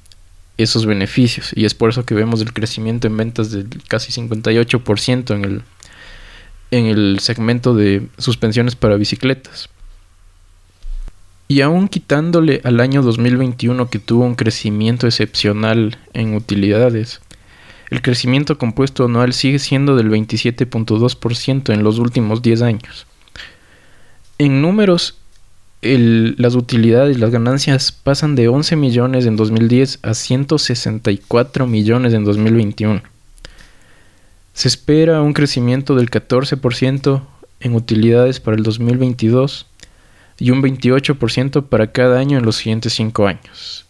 esos 0.59 0.85
beneficios. 0.85 1.53
Y 1.55 1.65
es 1.65 1.73
por 1.73 1.89
eso 1.89 2.05
que 2.05 2.15
vemos 2.15 2.43
el 2.43 2.53
crecimiento 2.53 3.07
en 3.07 3.17
ventas 3.17 3.51
del 3.51 3.67
casi 3.89 4.13
58% 4.13 5.35
en 5.35 5.45
el, 5.47 5.63
en 6.71 6.85
el 6.85 7.19
segmento 7.21 7.75
de 7.75 8.09
suspensiones 8.19 8.77
para 8.77 8.97
bicicletas. 8.97 9.71
Y 11.49 11.61
aún 11.61 11.89
quitándole 11.89 12.61
al 12.65 12.81
año 12.81 13.03
2021 13.03 13.89
que 13.89 13.99
tuvo 13.99 14.25
un 14.25 14.35
crecimiento 14.35 15.07
excepcional 15.07 15.97
en 16.13 16.35
utilidades, 16.35 17.21
el 17.91 18.03
crecimiento 18.03 18.59
compuesto 18.59 19.05
anual 19.05 19.33
sigue 19.33 19.61
siendo 19.61 19.95
del 19.95 20.11
27.2% 20.11 21.73
en 21.73 21.85
los 21.85 21.99
últimos 21.99 22.43
10 22.43 22.63
años. 22.63 23.07
En 24.39 24.61
números, 24.61 25.19
las 25.83 26.57
utilidades, 26.57 27.19
las 27.21 27.31
ganancias 27.31 27.93
pasan 27.93 28.35
de 28.35 28.49
11 28.49 28.75
millones 28.75 29.27
en 29.27 29.37
2010 29.37 30.01
a 30.03 30.15
164 30.15 31.67
millones 31.67 32.13
en 32.13 32.25
2021. 32.25 33.03
Se 34.53 34.69
espera 34.69 35.23
un 35.23 35.33
crecimiento 35.33 35.95
del 35.95 36.11
14% 36.11 37.23
en 37.61 37.75
utilidades 37.75 38.41
para 38.41 38.57
el 38.57 38.65
2022 38.65 39.67
y 40.39 40.51
un 40.51 40.63
28% 40.63 41.65
para 41.65 41.93
cada 41.93 42.19
año 42.19 42.39
en 42.39 42.45
los 42.45 42.57
siguientes 42.57 42.93
5 42.95 43.27
años. 43.27 43.87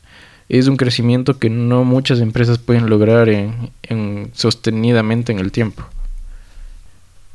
Es 0.48 0.68
un 0.68 0.76
crecimiento 0.76 1.38
que 1.38 1.50
no 1.50 1.84
muchas 1.84 2.20
empresas 2.20 2.58
pueden 2.58 2.88
lograr 2.88 3.28
en, 3.28 4.30
sostenidamente 4.32 5.32
en 5.32 5.40
el 5.40 5.50
tiempo. 5.50 5.84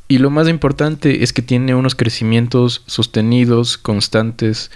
Y 0.07 0.17
lo 0.17 0.29
más 0.29 0.47
importante 0.47 1.23
es 1.23 1.33
que 1.33 1.41
tiene 1.41 1.75
unos 1.75 1.95
crecimientos 1.95 2.83
sostenidos, 2.85 3.77
constantes, 3.77 4.71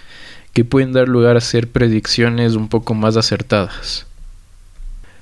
que 0.53 0.63
pueden 0.63 0.93
dar 0.93 1.09
lugar 1.09 1.35
a 1.35 1.39
hacer 1.39 1.69
predicciones 1.69 2.55
un 2.55 2.69
poco 2.69 2.93
más 2.93 3.17
acertadas. 3.17 4.05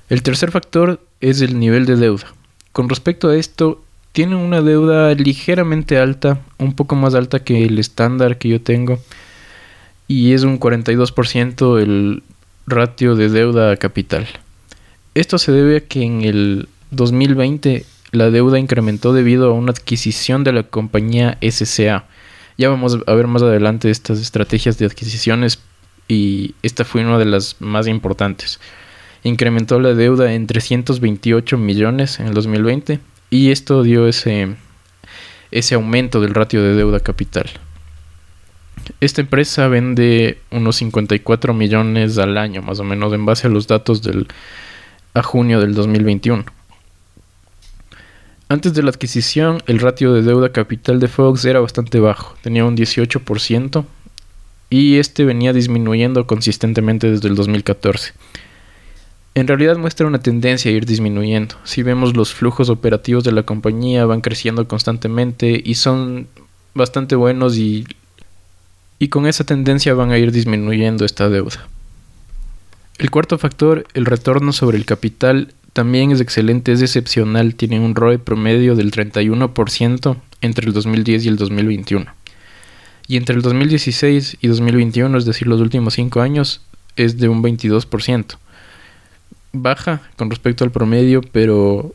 El 0.10 0.22
tercer 0.22 0.52
factor 0.52 1.00
es 1.22 1.42
el 1.42 1.60
nivel 1.60 1.86
de 1.86 1.96
deuda. 1.96 2.34
Con 2.72 2.90
respecto 2.90 3.30
a 3.30 3.36
esto, 3.36 3.84
tiene 4.14 4.36
una 4.36 4.62
deuda 4.62 5.14
ligeramente 5.16 5.98
alta, 5.98 6.40
un 6.60 6.74
poco 6.74 6.96
más 6.96 7.16
alta 7.16 7.44
que 7.44 7.66
el 7.66 7.80
estándar 7.80 8.38
que 8.38 8.48
yo 8.48 8.62
tengo, 8.62 9.00
y 10.08 10.34
es 10.34 10.44
un 10.44 10.60
42% 10.60 11.82
el 11.82 12.24
ratio 12.68 13.16
de 13.16 13.30
deuda 13.30 13.72
a 13.72 13.78
capital. 13.78 14.28
Esto 15.16 15.40
se 15.40 15.52
debe 15.52 15.78
a 15.78 15.80
que 15.82 16.04
en 16.04 16.22
el 16.22 16.70
2020 16.92 17.86
la 18.12 18.30
deuda 18.30 18.60
incrementó 18.60 19.14
debido 19.14 19.50
a 19.50 19.54
una 19.54 19.72
adquisición 19.72 20.44
de 20.44 20.54
la 20.54 20.64
compañía 20.64 21.40
SCA. 21.42 22.06
Ya 22.60 22.70
vamos 22.70 23.00
a 23.08 23.14
ver 23.16 23.26
más 23.26 23.42
adelante 23.42 23.90
estas 23.90 24.20
estrategias 24.20 24.78
de 24.78 24.86
adquisiciones 24.86 25.60
y 26.08 26.54
esta 26.62 26.86
fue 26.86 27.04
una 27.04 27.18
de 27.18 27.26
las 27.26 27.56
más 27.60 27.88
importantes. 27.88 28.60
Incrementó 29.24 29.80
la 29.80 29.96
deuda 29.96 30.34
en 30.34 30.46
328 30.46 31.58
millones 31.58 32.20
en 32.20 32.28
el 32.28 32.36
2020 32.36 33.00
y 33.34 33.50
esto 33.50 33.82
dio 33.82 34.08
ese, 34.08 34.56
ese 35.50 35.74
aumento 35.74 36.22
del 36.22 36.36
ratio 36.36 36.62
de 36.62 36.76
deuda 36.76 37.00
capital. 37.00 37.50
Esta 39.00 39.22
empresa 39.22 39.68
vende 39.68 40.38
unos 40.52 40.76
54 40.76 41.52
millones 41.56 42.20
al 42.20 42.38
año, 42.38 42.62
más 42.62 42.80
o 42.80 42.84
menos, 42.84 43.12
en 43.12 43.26
base 43.26 43.48
a 43.48 43.50
los 43.50 43.66
datos 43.66 44.04
del, 44.04 44.28
a 45.16 45.24
junio 45.24 45.60
del 45.60 45.74
2021. 45.74 46.46
Antes 48.50 48.76
de 48.76 48.84
la 48.84 48.92
adquisición, 48.92 49.64
el 49.66 49.80
ratio 49.80 50.14
de 50.14 50.22
deuda 50.22 50.52
capital 50.52 51.00
de 51.00 51.08
Fox 51.08 51.44
era 51.46 51.60
bastante 51.60 52.00
bajo, 52.00 52.36
tenía 52.44 52.66
un 52.66 52.78
18% 52.78 53.84
y 54.70 54.98
este 54.98 55.26
venía 55.26 55.54
disminuyendo 55.54 56.28
consistentemente 56.28 57.10
desde 57.10 57.30
el 57.30 57.36
2014 57.36 58.14
en 59.36 59.48
realidad 59.48 59.78
muestra 59.78 60.06
una 60.06 60.20
tendencia 60.20 60.70
a 60.70 60.74
ir 60.74 60.86
disminuyendo. 60.86 61.56
Si 61.64 61.82
vemos 61.82 62.16
los 62.16 62.34
flujos 62.34 62.70
operativos 62.70 63.24
de 63.24 63.32
la 63.32 63.44
compañía 63.44 64.06
van 64.06 64.22
creciendo 64.22 64.68
constantemente 64.68 65.60
y 65.64 65.76
son 65.76 66.28
bastante 66.76 67.16
buenos 67.16 67.58
y, 67.58 67.86
y 69.00 69.08
con 69.08 69.26
esa 69.26 69.44
tendencia 69.44 69.96
van 69.96 70.12
a 70.12 70.20
ir 70.20 70.32
disminuyendo 70.32 71.04
esta 71.04 71.30
deuda. 71.30 71.68
El 73.00 73.10
cuarto 73.10 73.40
factor, 73.40 73.88
el 73.96 74.06
retorno 74.06 74.54
sobre 74.54 74.78
el 74.78 74.86
capital, 74.86 75.54
también 75.74 76.12
es 76.12 76.22
excelente, 76.22 76.72
es 76.72 76.84
excepcional, 76.84 77.56
tiene 77.56 77.80
un 77.80 77.96
ROE 77.96 78.20
promedio 78.20 78.76
del 78.76 78.92
31% 78.92 80.16
entre 80.42 80.68
el 80.68 80.74
2010 80.74 81.26
y 81.26 81.28
el 81.30 81.38
2021. 81.38 82.06
Y 83.08 83.18
entre 83.18 83.36
el 83.36 83.42
2016 83.42 84.38
y 84.40 84.48
2021, 84.48 85.18
es 85.18 85.26
decir, 85.26 85.48
los 85.48 85.60
últimos 85.60 85.96
5 85.96 86.22
años, 86.22 86.62
es 86.96 87.18
de 87.18 87.28
un 87.28 87.42
22% 87.42 88.36
baja 89.54 90.02
con 90.18 90.30
respecto 90.30 90.64
al 90.64 90.72
promedio, 90.72 91.22
pero 91.22 91.94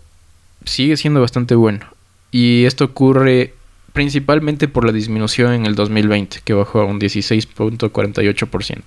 sigue 0.65 0.97
siendo 0.97 1.21
bastante 1.21 1.55
bueno. 1.55 1.87
Y 2.31 2.65
esto 2.65 2.85
ocurre 2.85 3.55
principalmente 3.93 4.69
por 4.69 4.85
la 4.85 4.93
disminución 4.93 5.53
en 5.53 5.67
el 5.67 5.75
2020, 5.75 6.41
que 6.45 6.55
bajó 6.55 6.81
a 6.81 6.85
un 6.85 7.01
16.48%. 7.01 8.83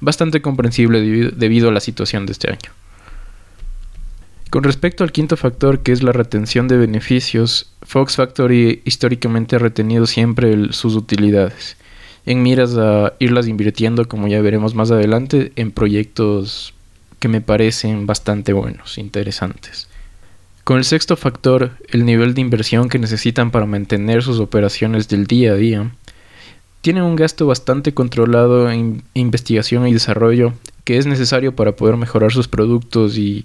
Bastante 0.00 0.40
comprensible 0.40 1.00
debido, 1.02 1.68
a 1.68 1.72
la 1.72 1.80
situación 1.80 2.26
de 2.26 2.32
este 2.32 2.50
año. 2.50 2.70
Con 4.48 4.64
respecto 4.64 5.04
al 5.04 5.12
quinto 5.12 5.36
factor, 5.36 5.80
que 5.80 5.92
es 5.92 6.02
la 6.02 6.12
retención 6.12 6.68
de 6.68 6.78
beneficios, 6.78 7.72
Fox 7.82 8.16
Factory 8.16 8.82
históricamente 8.84 9.56
ha 9.56 9.58
retenido 9.60 10.06
siempre 10.06 10.72
sus 10.72 10.96
utilidades, 10.96 11.76
en 12.26 12.42
miras 12.42 12.76
a 12.76 13.12
irlas 13.18 13.46
invirtiendo, 13.46 14.08
como 14.08 14.26
ya 14.26 14.40
veremos 14.40 14.74
más 14.74 14.90
adelante, 14.90 15.52
en 15.56 15.70
proyectos 15.70 16.74
que 17.20 17.28
me 17.28 17.40
parecen 17.40 18.06
bastante 18.06 18.52
buenos, 18.52 18.98
interesantes. 18.98 19.88
Con 20.64 20.78
el 20.78 20.84
sexto 20.84 21.16
factor, 21.16 21.72
el 21.88 22.04
nivel 22.04 22.34
de 22.34 22.40
inversión 22.40 22.88
que 22.88 22.98
necesitan 22.98 23.50
para 23.50 23.66
mantener 23.66 24.22
sus 24.22 24.40
operaciones 24.40 25.08
del 25.08 25.26
día 25.26 25.52
a 25.52 25.56
día, 25.56 25.90
tienen 26.80 27.02
un 27.02 27.16
gasto 27.16 27.46
bastante 27.46 27.92
controlado 27.92 28.70
en 28.70 29.02
investigación 29.14 29.86
y 29.86 29.92
desarrollo 29.92 30.54
que 30.84 30.96
es 30.96 31.06
necesario 31.06 31.54
para 31.54 31.76
poder 31.76 31.96
mejorar 31.96 32.32
sus 32.32 32.48
productos 32.48 33.18
y 33.18 33.44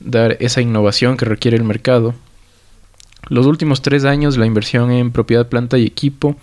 dar 0.00 0.36
esa 0.40 0.60
innovación 0.60 1.16
que 1.16 1.24
requiere 1.24 1.56
el 1.56 1.64
mercado. 1.64 2.14
Los 3.28 3.46
últimos 3.46 3.82
tres 3.82 4.04
años 4.04 4.36
la 4.36 4.46
inversión 4.46 4.90
en 4.92 5.10
propiedad, 5.10 5.48
planta 5.48 5.78
y 5.78 5.84
equipo 5.84 6.36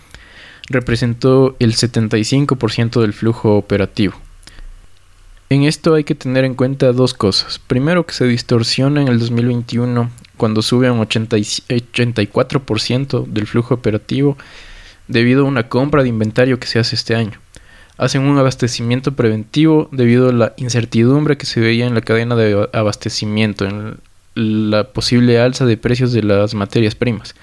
representó 0.68 1.56
el 1.58 1.74
75% 1.74 3.00
del 3.00 3.12
flujo 3.12 3.56
operativo. 3.56 4.14
En 5.54 5.62
esto 5.62 5.94
hay 5.94 6.02
que 6.02 6.16
tener 6.16 6.44
en 6.44 6.56
cuenta 6.56 6.90
dos 6.90 7.14
cosas. 7.14 7.60
Primero 7.60 8.04
que 8.04 8.12
se 8.12 8.26
distorsiona 8.26 9.00
en 9.00 9.06
el 9.06 9.20
2021 9.20 10.10
cuando 10.36 10.62
sube 10.62 10.90
un 10.90 10.98
84% 10.98 13.26
del 13.26 13.46
flujo 13.46 13.72
operativo 13.72 14.36
debido 15.06 15.42
a 15.42 15.48
una 15.48 15.68
compra 15.68 16.02
de 16.02 16.08
inventario 16.08 16.58
que 16.58 16.66
se 16.66 16.80
hace 16.80 16.96
este 16.96 17.14
año. 17.14 17.38
Hacen 17.98 18.22
un 18.22 18.36
abastecimiento 18.36 19.12
preventivo 19.12 19.88
debido 19.92 20.30
a 20.30 20.32
la 20.32 20.54
incertidumbre 20.56 21.38
que 21.38 21.46
se 21.46 21.60
veía 21.60 21.86
en 21.86 21.94
la 21.94 22.00
cadena 22.00 22.34
de 22.34 22.68
abastecimiento, 22.72 23.64
en 23.64 23.98
la 24.34 24.92
posible 24.92 25.38
alza 25.38 25.66
de 25.66 25.76
precios 25.76 26.12
de 26.12 26.24
las 26.24 26.54
materias 26.54 26.96
primas. 26.96 27.36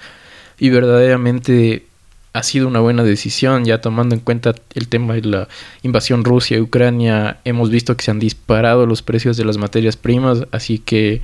Y 0.58 0.68
verdaderamente 0.68 1.86
ha 2.32 2.42
sido 2.42 2.66
una 2.66 2.80
buena 2.80 3.02
decisión, 3.04 3.64
ya 3.64 3.80
tomando 3.80 4.14
en 4.14 4.20
cuenta 4.20 4.54
el 4.74 4.88
tema 4.88 5.14
de 5.14 5.22
la 5.22 5.48
invasión 5.82 6.24
Rusia 6.24 6.56
y 6.56 6.60
Ucrania, 6.60 7.38
hemos 7.44 7.70
visto 7.70 7.96
que 7.96 8.04
se 8.04 8.10
han 8.10 8.18
disparado 8.18 8.86
los 8.86 9.02
precios 9.02 9.36
de 9.36 9.44
las 9.44 9.58
materias 9.58 9.96
primas, 9.96 10.44
así 10.50 10.78
que 10.78 11.20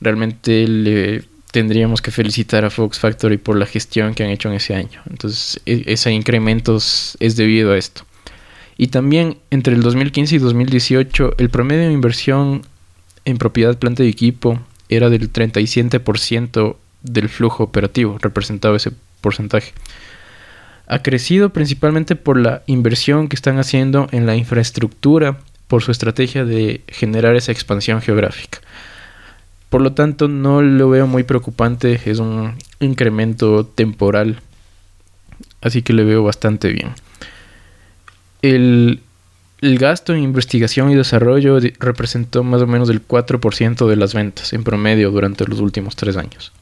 realmente 0.00 0.68
le 0.68 1.24
tendríamos 1.50 2.02
que 2.02 2.10
felicitar 2.10 2.64
a 2.64 2.70
Fox 2.70 2.98
Factory 2.98 3.36
por 3.36 3.56
la 3.56 3.66
gestión 3.66 4.14
que 4.14 4.24
han 4.24 4.30
hecho 4.30 4.48
en 4.48 4.54
ese 4.54 4.74
año. 4.74 5.02
Entonces, 5.08 5.60
e, 5.66 5.84
ese 5.86 6.12
incremento 6.12 6.76
es 6.76 7.36
debido 7.36 7.72
a 7.72 7.78
esto. 7.78 8.04
Y 8.76 8.88
también 8.88 9.38
entre 9.50 9.74
el 9.74 9.82
2015 9.82 10.36
y 10.36 10.38
2018, 10.38 11.34
el 11.38 11.50
promedio 11.50 11.86
de 11.86 11.92
inversión 11.92 12.62
en 13.24 13.38
propiedad, 13.38 13.78
planta 13.78 14.04
y 14.04 14.08
equipo 14.08 14.60
era 14.88 15.10
del 15.10 15.32
37% 15.32 16.76
del 17.02 17.28
flujo 17.28 17.62
operativo, 17.64 18.18
representaba 18.20 18.76
ese 18.76 18.92
porcentaje 19.20 19.72
ha 20.86 21.02
crecido 21.02 21.50
principalmente 21.50 22.16
por 22.16 22.38
la 22.38 22.62
inversión 22.66 23.28
que 23.28 23.36
están 23.36 23.58
haciendo 23.58 24.08
en 24.12 24.26
la 24.26 24.36
infraestructura, 24.36 25.38
por 25.68 25.82
su 25.82 25.90
estrategia 25.90 26.44
de 26.44 26.82
generar 26.88 27.36
esa 27.36 27.52
expansión 27.52 28.02
geográfica. 28.02 28.60
Por 29.70 29.80
lo 29.80 29.92
tanto, 29.92 30.28
no 30.28 30.62
lo 30.62 30.88
veo 30.90 31.06
muy 31.06 31.24
preocupante, 31.24 32.00
es 32.04 32.18
un 32.18 32.54
incremento 32.80 33.64
temporal, 33.66 34.40
así 35.62 35.82
que 35.82 35.92
le 35.92 36.04
veo 36.04 36.22
bastante 36.22 36.68
bien. 36.68 36.92
El 38.42 39.00
gasto 39.62 40.14
en 40.14 40.22
investigación 40.22 40.90
y 40.90 40.94
desarrollo 40.94 41.58
representó 41.80 42.44
más 42.44 42.60
o 42.60 42.66
menos 42.66 42.90
el 42.90 43.06
4% 43.06 43.88
de 43.88 43.96
las 43.96 44.12
ventas 44.12 44.52
en 44.52 44.62
promedio 44.62 45.10
durante 45.10 45.46
los 45.46 45.60
últimos 45.60 45.96
tres 45.96 46.18
años. 46.18 46.52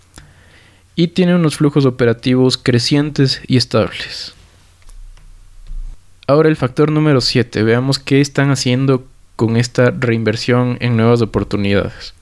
Y 0.95 1.09
tiene 1.09 1.35
unos 1.35 1.57
flujos 1.57 1.87
operativos 1.87 2.59
crecientes 2.59 3.41
y 3.47 3.57
estables. 3.57 4.35
Ahora 6.27 6.49
el 6.49 6.57
factor 6.57 6.91
número 6.91 7.21
7. 7.21 7.63
Veamos 7.63 7.99
qué 7.99 8.21
están 8.21 8.51
haciendo 8.51 9.07
con 9.37 9.57
esta 9.57 9.91
reinversión 9.91 10.77
en 10.81 10.97
nuevas 10.97 11.23
oportunidades. 11.23 12.15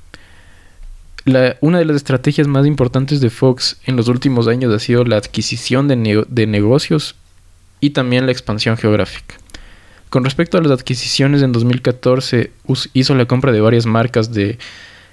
una 1.61 1.79
de 1.79 1.85
las 1.85 1.97
estrategias 1.97 2.49
más 2.49 2.67
importantes 2.67 3.21
de 3.21 3.31
Fox 3.31 3.79
en 3.85 3.97
los 3.97 4.09
últimos 4.09 4.49
años 4.49 4.73
ha 4.75 4.79
sido 4.79 5.05
la 5.05 5.17
adquisición 5.17 5.87
de 5.87 6.47
negocios 6.47 7.15
y 7.81 7.91
también 7.91 8.27
la 8.27 8.33
expansión 8.33 8.77
geográfica. 8.77 9.37
Con 10.11 10.25
respecto 10.25 10.59
a 10.59 10.61
las 10.61 10.73
adquisiciones, 10.73 11.43
en 11.43 11.53
2014 11.53 12.51
hizo 12.95 13.15
la 13.15 13.27
compra 13.27 13.53
de 13.53 13.61
varias 13.61 13.87
marcas 13.87 14.33
de 14.33 14.59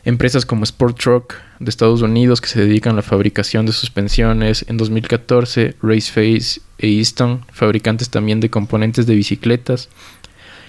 empresas 0.08 0.46
como 0.46 0.64
Sport 0.64 0.98
Truck 0.98 1.34
de 1.60 1.70
Estados 1.70 2.02
Unidos 2.02 2.40
que 2.40 2.48
se 2.48 2.62
dedican 2.62 2.94
a 2.94 2.96
la 2.96 3.02
fabricación 3.02 3.66
de 3.66 3.74
suspensiones. 3.74 4.64
En 4.70 4.78
2014, 4.78 5.76
Raceface 5.82 6.62
e 6.78 6.88
Easton, 6.88 7.42
fabricantes 7.52 8.10
también 8.10 8.40
de 8.40 8.50
componentes 8.50 9.06
de 9.06 9.16
bicicletas. 9.16 9.90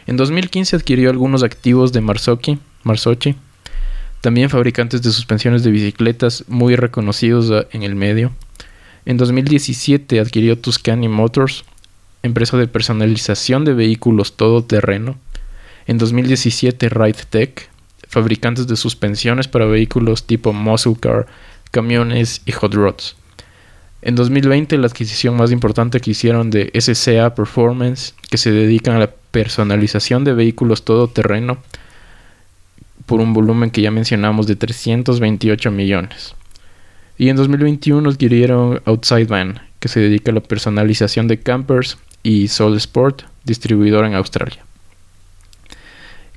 En 0.08 0.16
2015 0.16 0.74
adquirió 0.74 1.08
algunos 1.08 1.44
activos 1.44 1.92
de 1.92 2.00
Marzocchi, 2.00 2.58
Marzocchi, 2.82 3.36
también 4.22 4.50
fabricantes 4.50 5.02
de 5.02 5.12
suspensiones 5.12 5.62
de 5.62 5.70
bicicletas 5.70 6.44
muy 6.48 6.74
reconocidos 6.74 7.52
ah, 7.52 7.68
en 7.70 7.84
el 7.84 7.94
medio. 7.94 8.32
En 9.04 9.18
2017 9.18 10.18
adquirió 10.18 10.58
Tuscany 10.58 11.08
Motors, 11.08 11.64
empresa 12.24 12.56
de 12.56 12.66
personalización 12.66 13.64
de 13.64 13.74
vehículos 13.74 14.32
todoterreno. 14.32 15.16
En 15.86 15.96
2017, 15.96 16.88
Ride 16.88 17.24
Tech, 17.30 17.67
fabricantes 18.08 18.66
de 18.66 18.76
suspensiones 18.76 19.46
para 19.48 19.66
vehículos 19.66 20.26
tipo 20.26 20.52
muscle 20.52 20.96
car, 20.98 21.26
camiones 21.70 22.42
y 22.46 22.52
hot 22.52 22.74
rods. 22.74 23.16
En 24.00 24.14
2020, 24.14 24.78
la 24.78 24.86
adquisición 24.86 25.36
más 25.36 25.50
importante 25.50 26.00
que 26.00 26.12
hicieron 26.12 26.50
de 26.50 26.70
SCA 26.78 27.34
Performance, 27.34 28.14
que 28.30 28.38
se 28.38 28.52
dedican 28.52 28.94
a 28.94 29.00
la 29.00 29.10
personalización 29.10 30.24
de 30.24 30.34
vehículos 30.34 30.84
todoterreno, 30.84 31.58
por 33.06 33.20
un 33.20 33.32
volumen 33.32 33.70
que 33.70 33.82
ya 33.82 33.90
mencionamos 33.90 34.46
de 34.46 34.54
328 34.54 35.70
millones. 35.70 36.34
Y 37.16 37.30
en 37.30 37.36
2021 37.36 38.08
adquirieron 38.08 38.80
Outside 38.84 39.26
Van, 39.26 39.60
que 39.80 39.88
se 39.88 39.98
dedica 39.98 40.30
a 40.30 40.34
la 40.34 40.42
personalización 40.42 41.26
de 41.26 41.40
campers 41.40 41.98
y 42.22 42.48
Soul 42.48 42.76
Sport, 42.76 43.22
distribuidor 43.44 44.04
en 44.04 44.14
Australia. 44.14 44.67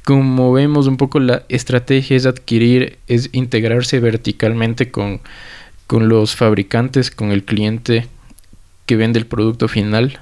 Como 0.03 0.51
vemos 0.51 0.87
un 0.87 0.97
poco 0.97 1.19
la 1.19 1.43
estrategia 1.49 2.17
es 2.17 2.25
adquirir, 2.25 2.97
es 3.07 3.29
integrarse 3.33 3.99
verticalmente 3.99 4.89
con, 4.89 5.21
con 5.87 6.09
los 6.09 6.35
fabricantes, 6.35 7.11
con 7.11 7.31
el 7.31 7.43
cliente 7.43 8.07
que 8.85 8.95
vende 8.95 9.19
el 9.19 9.27
producto 9.27 9.67
final, 9.67 10.19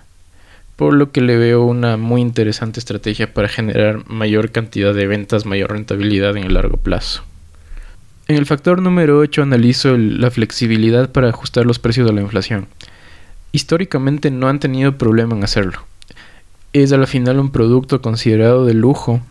por 0.76 0.94
lo 0.94 1.12
que 1.12 1.22
le 1.22 1.38
veo 1.38 1.64
una 1.64 1.98
muy 1.98 2.22
interesante 2.22 2.80
estrategia 2.80 3.34
para 3.34 3.48
generar 3.48 4.10
mayor 4.10 4.52
cantidad 4.52 4.94
de 4.94 5.08
ventas, 5.08 5.46
mayor 5.46 5.72
rentabilidad 5.72 6.36
en 6.36 6.44
el 6.44 6.54
largo 6.54 6.78
plazo. 6.78 7.24
En 8.28 8.36
el 8.36 8.46
factor 8.46 8.82
número 8.82 9.18
8 9.18 9.42
analizo 9.42 9.98
la 9.98 10.30
flexibilidad 10.30 11.12
para 11.12 11.30
ajustar 11.30 11.66
los 11.66 11.80
precios 11.80 12.06
de 12.06 12.14
la 12.14 12.22
inflación 12.22 12.68
históricamente 13.52 14.32
no 14.32 14.48
han 14.48 14.60
tenido 14.60 14.98
problema 14.98 15.36
en 15.36 15.44
hacerlo. 15.44 15.80
Es 16.74 16.92
a 16.92 16.98
la 16.98 17.08
final 17.08 17.40
un 17.40 17.52
producto 17.52 18.02
considerado 18.02 18.66
de 18.66 18.74
lujo 18.74 19.22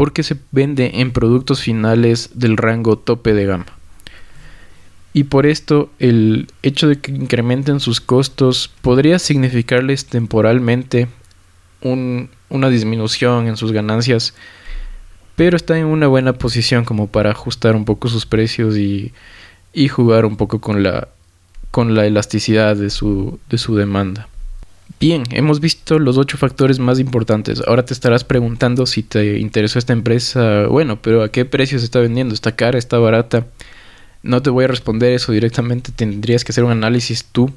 porque 0.00 0.22
se 0.22 0.38
vende 0.50 0.92
en 0.94 1.10
productos 1.10 1.60
finales 1.60 2.30
del 2.32 2.56
rango 2.56 2.96
tope 2.96 3.34
de 3.34 3.44
gama. 3.44 3.66
Y 5.12 5.24
por 5.24 5.44
esto 5.44 5.90
el 5.98 6.48
hecho 6.62 6.88
de 6.88 6.98
que 6.98 7.12
incrementen 7.12 7.80
sus 7.80 8.00
costos 8.00 8.70
podría 8.80 9.18
significarles 9.18 10.06
temporalmente 10.06 11.06
una 11.82 12.70
disminución 12.70 13.46
en 13.46 13.58
sus 13.58 13.72
ganancias, 13.72 14.32
pero 15.36 15.54
está 15.54 15.76
en 15.78 15.84
una 15.84 16.06
buena 16.06 16.32
posición 16.32 16.86
como 16.86 17.06
para 17.08 17.32
ajustar 17.32 17.76
un 17.76 17.84
poco 17.84 18.08
sus 18.08 18.24
precios 18.24 18.78
y 18.78 19.12
jugar 19.88 20.24
un 20.24 20.38
poco 20.38 20.62
con 20.62 20.82
la 20.82 22.06
elasticidad 22.06 22.74
de 22.74 22.88
su 22.88 23.38
demanda. 23.76 24.29
Bien, 24.98 25.22
hemos 25.30 25.60
visto 25.60 25.98
los 25.98 26.18
ocho 26.18 26.36
factores 26.36 26.78
más 26.78 26.98
importantes. 26.98 27.62
Ahora 27.66 27.84
te 27.84 27.94
estarás 27.94 28.24
preguntando 28.24 28.84
si 28.86 29.02
te 29.02 29.38
interesó 29.38 29.78
esta 29.78 29.92
empresa. 29.92 30.66
Bueno, 30.66 31.00
pero 31.00 31.22
¿a 31.22 31.30
qué 31.30 31.44
precio 31.44 31.78
se 31.78 31.84
está 31.84 32.00
vendiendo? 32.00 32.34
¿Está 32.34 32.56
cara? 32.56 32.78
¿Está 32.78 32.98
barata? 32.98 33.46
No 34.22 34.42
te 34.42 34.50
voy 34.50 34.64
a 34.64 34.68
responder 34.68 35.12
eso 35.12 35.32
directamente. 35.32 35.92
Tendrías 35.92 36.44
que 36.44 36.52
hacer 36.52 36.64
un 36.64 36.72
análisis 36.72 37.24
tú. 37.24 37.50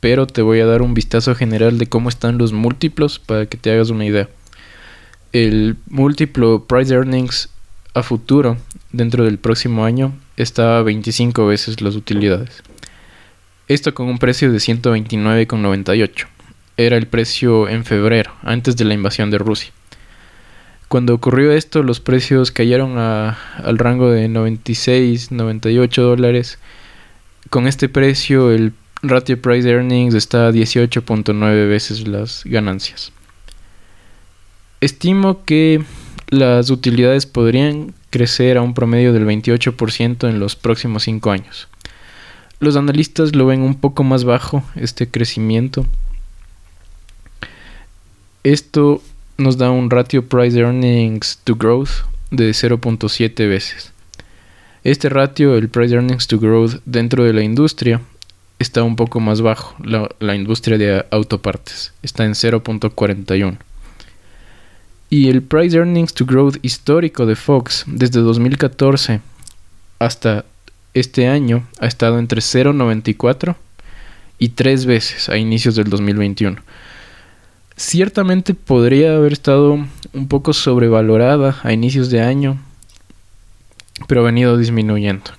Pero 0.00 0.26
te 0.26 0.40
voy 0.40 0.60
a 0.60 0.66
dar 0.66 0.80
un 0.80 0.94
vistazo 0.94 1.34
general 1.34 1.78
de 1.78 1.86
cómo 1.86 2.08
están 2.08 2.38
los 2.38 2.52
múltiplos 2.52 3.18
para 3.18 3.46
que 3.46 3.58
te 3.58 3.70
hagas 3.70 3.90
una 3.90 4.06
idea. 4.06 4.28
El 5.32 5.76
múltiplo 5.88 6.64
Price 6.64 6.92
Earnings 6.92 7.50
a 7.94 8.02
futuro 8.02 8.56
dentro 8.92 9.24
del 9.24 9.38
próximo 9.38 9.84
año 9.84 10.14
está 10.36 10.78
a 10.78 10.82
25 10.82 11.46
veces 11.46 11.82
las 11.82 11.96
utilidades. 11.96 12.62
Esto 13.68 13.94
con 13.94 14.08
un 14.08 14.18
precio 14.18 14.50
de 14.50 14.58
129,98. 14.58 16.26
Era 16.76 16.96
el 16.96 17.06
precio 17.06 17.68
en 17.68 17.84
febrero, 17.84 18.32
antes 18.42 18.76
de 18.76 18.84
la 18.84 18.94
invasión 18.94 19.30
de 19.30 19.38
Rusia. 19.38 19.72
Cuando 20.88 21.14
ocurrió 21.14 21.52
esto, 21.52 21.82
los 21.82 22.00
precios 22.00 22.50
cayeron 22.50 22.98
al 22.98 23.78
rango 23.78 24.10
de 24.10 24.28
96, 24.28 25.30
98 25.30 26.02
dólares. 26.02 26.58
Con 27.48 27.68
este 27.68 27.88
precio, 27.88 28.50
el 28.50 28.72
ratio 29.02 29.40
price 29.40 29.70
earnings 29.70 30.14
está 30.14 30.48
a 30.48 30.52
18.9 30.52 31.68
veces 31.68 32.08
las 32.08 32.42
ganancias. 32.44 33.12
Estimo 34.80 35.44
que 35.44 35.84
las 36.28 36.70
utilidades 36.70 37.26
podrían 37.26 37.94
crecer 38.10 38.56
a 38.56 38.62
un 38.62 38.74
promedio 38.74 39.12
del 39.12 39.26
28% 39.26 40.28
en 40.28 40.40
los 40.40 40.56
próximos 40.56 41.04
5 41.04 41.30
años. 41.30 41.68
Los 42.58 42.76
analistas 42.76 43.34
lo 43.34 43.46
ven 43.46 43.62
un 43.62 43.74
poco 43.76 44.04
más 44.04 44.24
bajo, 44.24 44.62
este 44.74 45.08
crecimiento. 45.08 45.86
Esto 48.42 49.02
nos 49.36 49.58
da 49.58 49.70
un 49.70 49.90
ratio 49.90 50.24
price 50.26 50.58
earnings 50.58 51.38
to 51.44 51.56
growth 51.56 51.90
de 52.30 52.50
0.7 52.50 53.48
veces. 53.48 53.92
Este 54.82 55.10
ratio, 55.10 55.56
el 55.56 55.68
price 55.68 55.94
earnings 55.94 56.26
to 56.26 56.38
growth 56.38 56.80
dentro 56.86 57.24
de 57.24 57.34
la 57.34 57.42
industria, 57.42 58.00
está 58.58 58.82
un 58.82 58.96
poco 58.96 59.20
más 59.20 59.42
bajo. 59.42 59.76
La, 59.84 60.34
industria 60.34 60.78
de 60.78 61.04
autopartes 61.10 61.92
está 62.02 62.24
en 62.24 62.32
0.41. 62.32 63.58
Y 65.10 65.28
el 65.28 65.42
price 65.42 65.76
earnings 65.76 66.14
to 66.14 66.24
growth 66.24 66.56
histórico 66.62 67.26
de 67.26 67.36
Fox 67.36 67.84
desde 67.86 68.20
2014 68.20 69.20
hasta 69.98 70.46
este 70.94 71.28
año 71.28 71.66
ha 71.78 71.86
estado 71.86 72.18
entre 72.18 72.40
0.94 72.40 73.56
y 74.38 74.48
3 74.50 74.86
veces 74.86 75.28
a 75.28 75.36
inicios 75.36 75.74
del 75.74 75.90
2021. 75.90 76.62
Ciertamente 77.80 78.52
podría 78.52 79.16
haber 79.16 79.32
estado 79.32 79.72
un 80.12 80.28
poco 80.28 80.52
sobrevalorada 80.52 81.58
a 81.62 81.72
inicios 81.72 82.10
de 82.10 82.20
año, 82.20 82.60
pero 84.06 84.20
ha 84.20 84.24
venido 84.24 84.58
disminuyendo. 84.58 85.30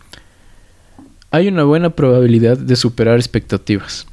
Hay 1.30 1.48
una 1.50 1.66
buena 1.66 1.92
probabilidad 1.92 2.58
de 2.58 2.76
superar 2.76 3.18
expectativas, 3.18 4.08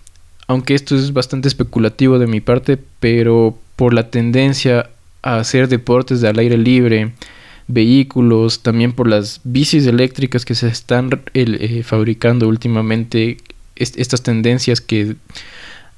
aunque 0.47 0.75
esto 0.75 0.95
es 0.95 1.15
bastante 1.15 1.49
especulativo 1.49 2.19
de 2.19 2.27
mi 2.27 2.43
parte, 2.43 2.79
pero 3.01 3.59
por 3.77 3.95
la 3.95 4.11
tendencia 4.11 4.91
a 5.23 5.39
hacer 5.39 5.67
deportes 5.67 6.21
de 6.21 6.29
al 6.29 6.39
aire 6.39 6.59
libre, 6.59 7.15
vehículos, 7.67 8.63
también 8.63 8.93
por 8.93 9.09
las 9.09 9.41
bicis 9.43 9.87
eléctricas 9.87 10.45
que 10.45 10.55
se 10.55 10.69
están 10.69 11.23
eh, 11.33 11.83
fabricando 11.83 12.47
últimamente, 12.47 13.39
estas 13.75 14.23
tendencias 14.23 14.83
que 14.83 15.17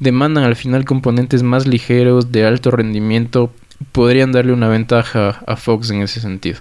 demandan 0.01 0.45
al 0.45 0.57
final 0.57 0.85
componentes 0.85 1.43
más 1.43 1.67
ligeros, 1.67 2.33
de 2.33 2.45
alto 2.45 2.71
rendimiento, 2.71 3.53
podrían 3.93 4.33
darle 4.33 4.53
una 4.53 4.69
ventaja 4.69 5.43
a 5.47 5.57
Fox 5.57 5.91
en 5.91 6.03
ese 6.03 6.21
sentido. 6.21 6.59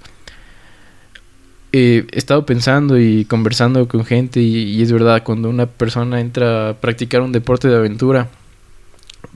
he 1.71 2.05
estado 2.11 2.45
pensando 2.45 2.99
y 2.99 3.25
conversando 3.25 3.87
con 3.87 4.05
gente 4.05 4.41
y, 4.41 4.81
es 4.81 4.91
verdad, 4.91 5.23
cuando 5.23 5.49
una 5.49 5.65
persona 5.65 6.19
entra 6.19 6.69
a 6.69 6.73
practicar 6.75 7.21
un 7.21 7.31
deporte 7.31 7.67
de 7.67 7.75
aventura, 7.75 8.29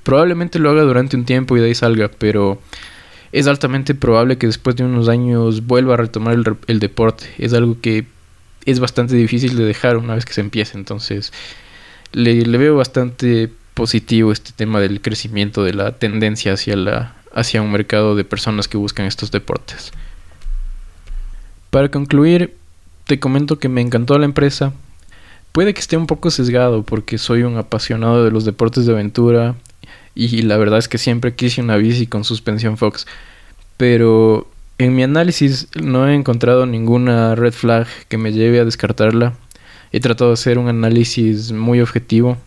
probablemente 0.03 0.59
lo 0.59 0.69
haga 0.69 0.83
durante 0.83 1.15
un 1.15 1.25
tiempo 1.25 1.57
y 1.57 1.61
de 1.61 1.67
ahí 1.67 1.75
salga, 1.75 2.09
pero 2.09 2.59
es 3.31 3.47
altamente 3.47 3.95
probable 3.95 4.37
que 4.37 4.47
después 4.47 4.75
de 4.75 4.83
unos 4.83 5.09
años 5.09 5.65
vuelva 5.65 5.95
a 5.95 5.97
retomar 5.97 6.37
el, 6.67 6.79
deporte. 6.79 7.25
Es 7.37 7.53
algo 7.53 7.79
que 7.81 8.05
es 8.65 8.79
bastante 8.79 9.15
difícil 9.15 9.57
de 9.57 9.65
dejar 9.65 9.97
una 9.97 10.15
vez 10.15 10.25
que 10.25 10.33
se 10.33 10.41
empiece. 10.41 10.77
Entonces, 10.77 11.33
le, 12.11 12.43
veo 12.57 12.75
bastante 12.75 13.51
positivo 13.73 14.31
este 14.31 14.51
tema 14.51 14.79
del 14.79 15.01
crecimiento, 15.01 15.63
de 15.63 15.73
la 15.73 15.93
tendencia 15.93 16.53
hacia 16.53 16.75
la, 16.75 17.15
hacia 17.33 17.61
un 17.61 17.71
mercado 17.71 18.15
de 18.15 18.23
personas 18.23 18.67
que 18.67 18.77
buscan 18.77 19.05
estos 19.05 19.31
deportes. 19.31 19.91
Para 21.69 21.89
concluir, 21.89 22.55
te 23.05 23.19
comento 23.19 23.59
que 23.59 23.69
me 23.69 23.81
encantó 23.81 24.17
la 24.17 24.25
empresa. 24.25 24.73
Puede 25.51 25.73
que 25.73 25.81
esté 25.81 25.97
un 25.97 26.07
poco 26.07 26.31
sesgado 26.31 26.83
porque 26.83 27.17
soy 27.17 27.43
un 27.43 27.57
apasionado 27.57 28.23
de 28.23 28.31
los 28.31 28.45
deportes 28.45 28.85
de 28.85 28.93
aventura 28.93 29.55
y 30.15 30.43
la 30.43 30.57
verdad 30.57 30.79
es 30.79 30.87
que 30.87 30.97
siempre 30.97 31.35
quise 31.35 31.61
una 31.61 31.77
bici 31.77 32.07
con 32.07 32.23
suspensión 32.23 32.77
Fox. 32.77 33.07
Pero 33.77 34.47
en 34.77 34.95
mi 34.95 35.03
análisis 35.03 35.67
no 35.81 36.07
he 36.07 36.13
encontrado 36.13 36.65
ninguna 36.65 37.35
red 37.35 37.53
flag 37.53 37.87
que 38.07 38.17
me 38.17 38.31
lleve 38.31 38.59
a 38.59 38.65
descartarla. 38.65 39.33
He 39.91 39.99
tratado 39.99 40.31
de 40.31 40.35
hacer 40.35 40.57
un 40.57 40.69
análisis 40.69 41.51
muy 41.51 41.81
objetivo 41.81 42.37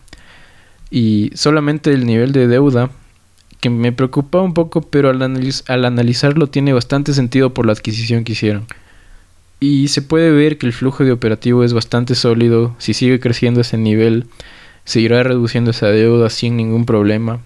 y 0.89 1.31
solamente 1.33 1.91
el 1.91 2.05
nivel 2.05 2.31
de 2.31 2.47
deuda 2.47 2.91
que 3.59 3.69
me 3.69 3.91
preocupa 3.91 4.41
un 4.41 4.53
poco, 4.53 4.81
pero 4.81 5.09
al, 5.09 5.21
al 5.21 5.85
analizarlo 5.85 6.47
tiene 6.47 6.73
bastante 6.73 7.13
sentido 7.13 7.53
por 7.53 7.65
la 7.65 7.73
adquisición 7.73 8.23
que 8.23 8.33
hicieron. 8.33 8.65
Y 9.59 9.87
se 9.87 10.03
puede 10.03 10.31
ver 10.31 10.57
que 10.57 10.67
el 10.67 10.73
flujo 10.73 11.03
de 11.03 11.11
operativo 11.11 11.63
es 11.63 11.73
bastante 11.73 12.13
sólido. 12.13 12.75
Si 12.77 12.93
sigue 12.93 13.19
creciendo 13.19 13.61
ese 13.61 13.77
nivel, 13.77 14.27
seguirá 14.85 15.23
reduciendo 15.23 15.71
esa 15.71 15.87
deuda 15.87 16.29
sin 16.29 16.55
ningún 16.57 16.85
problema. 16.85 17.39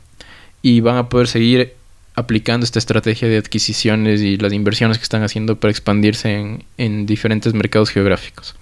Y 0.62 0.82
van 0.82 0.98
a 0.98 1.08
poder 1.08 1.28
seguir 1.28 1.74
aplicando 2.16 2.66
esta 2.66 2.80
estrategia 2.80 3.30
de 3.30 3.38
adquisiciones 3.38 4.22
y 4.22 4.36
las 4.38 4.52
inversiones 4.52 4.98
que 4.98 5.04
están 5.04 5.24
haciendo 5.24 5.60
para 5.60 5.72
expandirse 5.72 6.34
en, 6.34 6.66
en 6.78 7.06
diferentes 7.06 7.54
mercados 7.54 7.90
geográficos. 7.90 8.56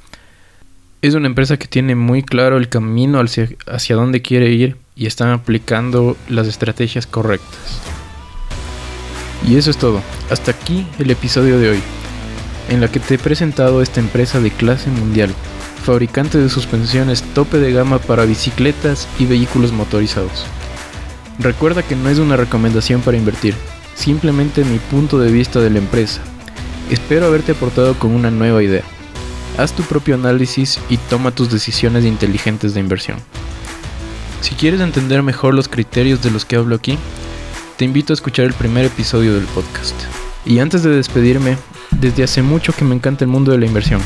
Es 1.01 1.13
una 1.13 1.27
empresa 1.27 1.55
que 1.57 1.67
tiene 1.67 1.95
muy 1.95 2.23
claro 2.23 2.57
el 2.57 2.67
camino 2.67 3.21
hacia, 3.21 3.47
hacia 3.67 3.95
dónde 3.95 4.21
quiere 4.21 4.51
ir 4.51 4.75
y 4.97 5.05
están 5.05 5.29
aplicando 5.29 6.17
las 6.27 6.45
estrategias 6.45 7.07
correctas. 7.07 7.79
Y 9.47 9.55
eso 9.55 9.71
es 9.71 9.77
todo. 9.77 10.01
Hasta 10.29 10.51
aquí 10.51 10.85
el 10.99 11.09
episodio 11.09 11.57
de 11.57 11.69
hoy 11.69 11.79
en 12.69 12.81
la 12.81 12.89
que 12.89 12.99
te 12.99 13.15
he 13.15 13.17
presentado 13.17 13.81
esta 13.81 14.01
empresa 14.01 14.41
de 14.41 14.51
clase 14.51 14.89
mundial, 14.89 15.33
fabricante 15.83 16.37
de 16.37 16.49
suspensiones 16.49 17.23
tope 17.33 17.59
de 17.59 17.71
gama 17.71 17.99
para 17.99 18.25
bicicletas 18.25 19.07
y 19.17 19.25
vehículos 19.25 19.71
motorizados. 19.71 20.45
Recuerda 21.39 21.81
que 21.81 21.95
no 21.95 22.09
es 22.09 22.19
una 22.19 22.35
recomendación 22.35 23.01
para 23.01 23.17
invertir, 23.17 23.55
simplemente 23.95 24.65
mi 24.65 24.77
punto 24.77 25.17
de 25.17 25.31
vista 25.31 25.61
de 25.61 25.69
la 25.69 25.79
empresa. 25.79 26.21
Espero 26.91 27.25
haberte 27.25 27.53
aportado 27.53 27.97
con 27.97 28.11
una 28.11 28.29
nueva 28.29 28.61
idea. 28.61 28.83
Haz 29.59 29.73
tu 29.73 29.83
propio 29.83 30.15
análisis 30.15 30.79
y 30.89 30.95
toma 30.95 31.31
tus 31.31 31.51
decisiones 31.51 32.05
inteligentes 32.05 32.73
de 32.73 32.79
inversión. 32.79 33.17
Si 34.39 34.55
quieres 34.55 34.79
entender 34.79 35.21
mejor 35.21 35.53
los 35.53 35.67
criterios 35.67 36.23
de 36.23 36.31
los 36.31 36.45
que 36.45 36.55
hablo 36.55 36.77
aquí, 36.77 36.97
te 37.75 37.83
invito 37.83 38.13
a 38.13 38.15
escuchar 38.15 38.45
el 38.45 38.53
primer 38.53 38.85
episodio 38.85 39.35
del 39.35 39.43
podcast. 39.47 39.95
Y 40.45 40.59
antes 40.59 40.81
de 40.81 40.91
despedirme, 40.91 41.57
desde 41.91 42.23
hace 42.23 42.41
mucho 42.41 42.71
que 42.71 42.85
me 42.85 42.95
encanta 42.95 43.25
el 43.25 43.31
mundo 43.31 43.51
de 43.51 43.57
la 43.57 43.65
inversión. 43.65 43.99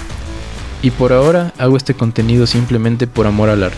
Y 0.82 0.90
por 0.90 1.14
ahora 1.14 1.54
hago 1.60 1.78
este 1.78 1.94
contenido 1.94 2.48
simplemente 2.48 3.06
por 3.06 3.28
amor 3.28 3.50
al 3.50 3.62
arte. 3.62 3.78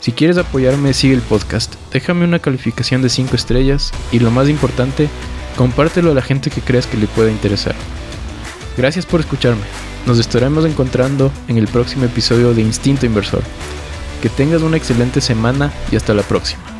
Si 0.00 0.10
quieres 0.10 0.36
apoyarme, 0.36 0.94
sigue 0.94 1.14
el 1.14 1.22
podcast, 1.22 1.76
déjame 1.92 2.24
una 2.24 2.40
calificación 2.40 3.02
de 3.02 3.08
5 3.08 3.36
estrellas 3.36 3.92
y 4.10 4.18
lo 4.18 4.32
más 4.32 4.48
importante, 4.48 5.08
compártelo 5.56 6.10
a 6.10 6.14
la 6.14 6.22
gente 6.22 6.50
que 6.50 6.60
creas 6.60 6.88
que 6.88 6.96
le 6.96 7.06
pueda 7.06 7.30
interesar. 7.30 7.76
Gracias 8.76 9.06
por 9.06 9.20
escucharme. 9.20 9.93
Nos 10.06 10.18
estaremos 10.18 10.66
encontrando 10.66 11.32
en 11.48 11.56
el 11.56 11.66
próximo 11.66 12.04
episodio 12.04 12.52
de 12.52 12.60
Instinto 12.60 13.06
Inversor. 13.06 13.42
Que 14.20 14.28
tengas 14.28 14.62
una 14.62 14.76
excelente 14.76 15.20
semana 15.20 15.72
y 15.90 15.96
hasta 15.96 16.12
la 16.12 16.22
próxima. 16.22 16.73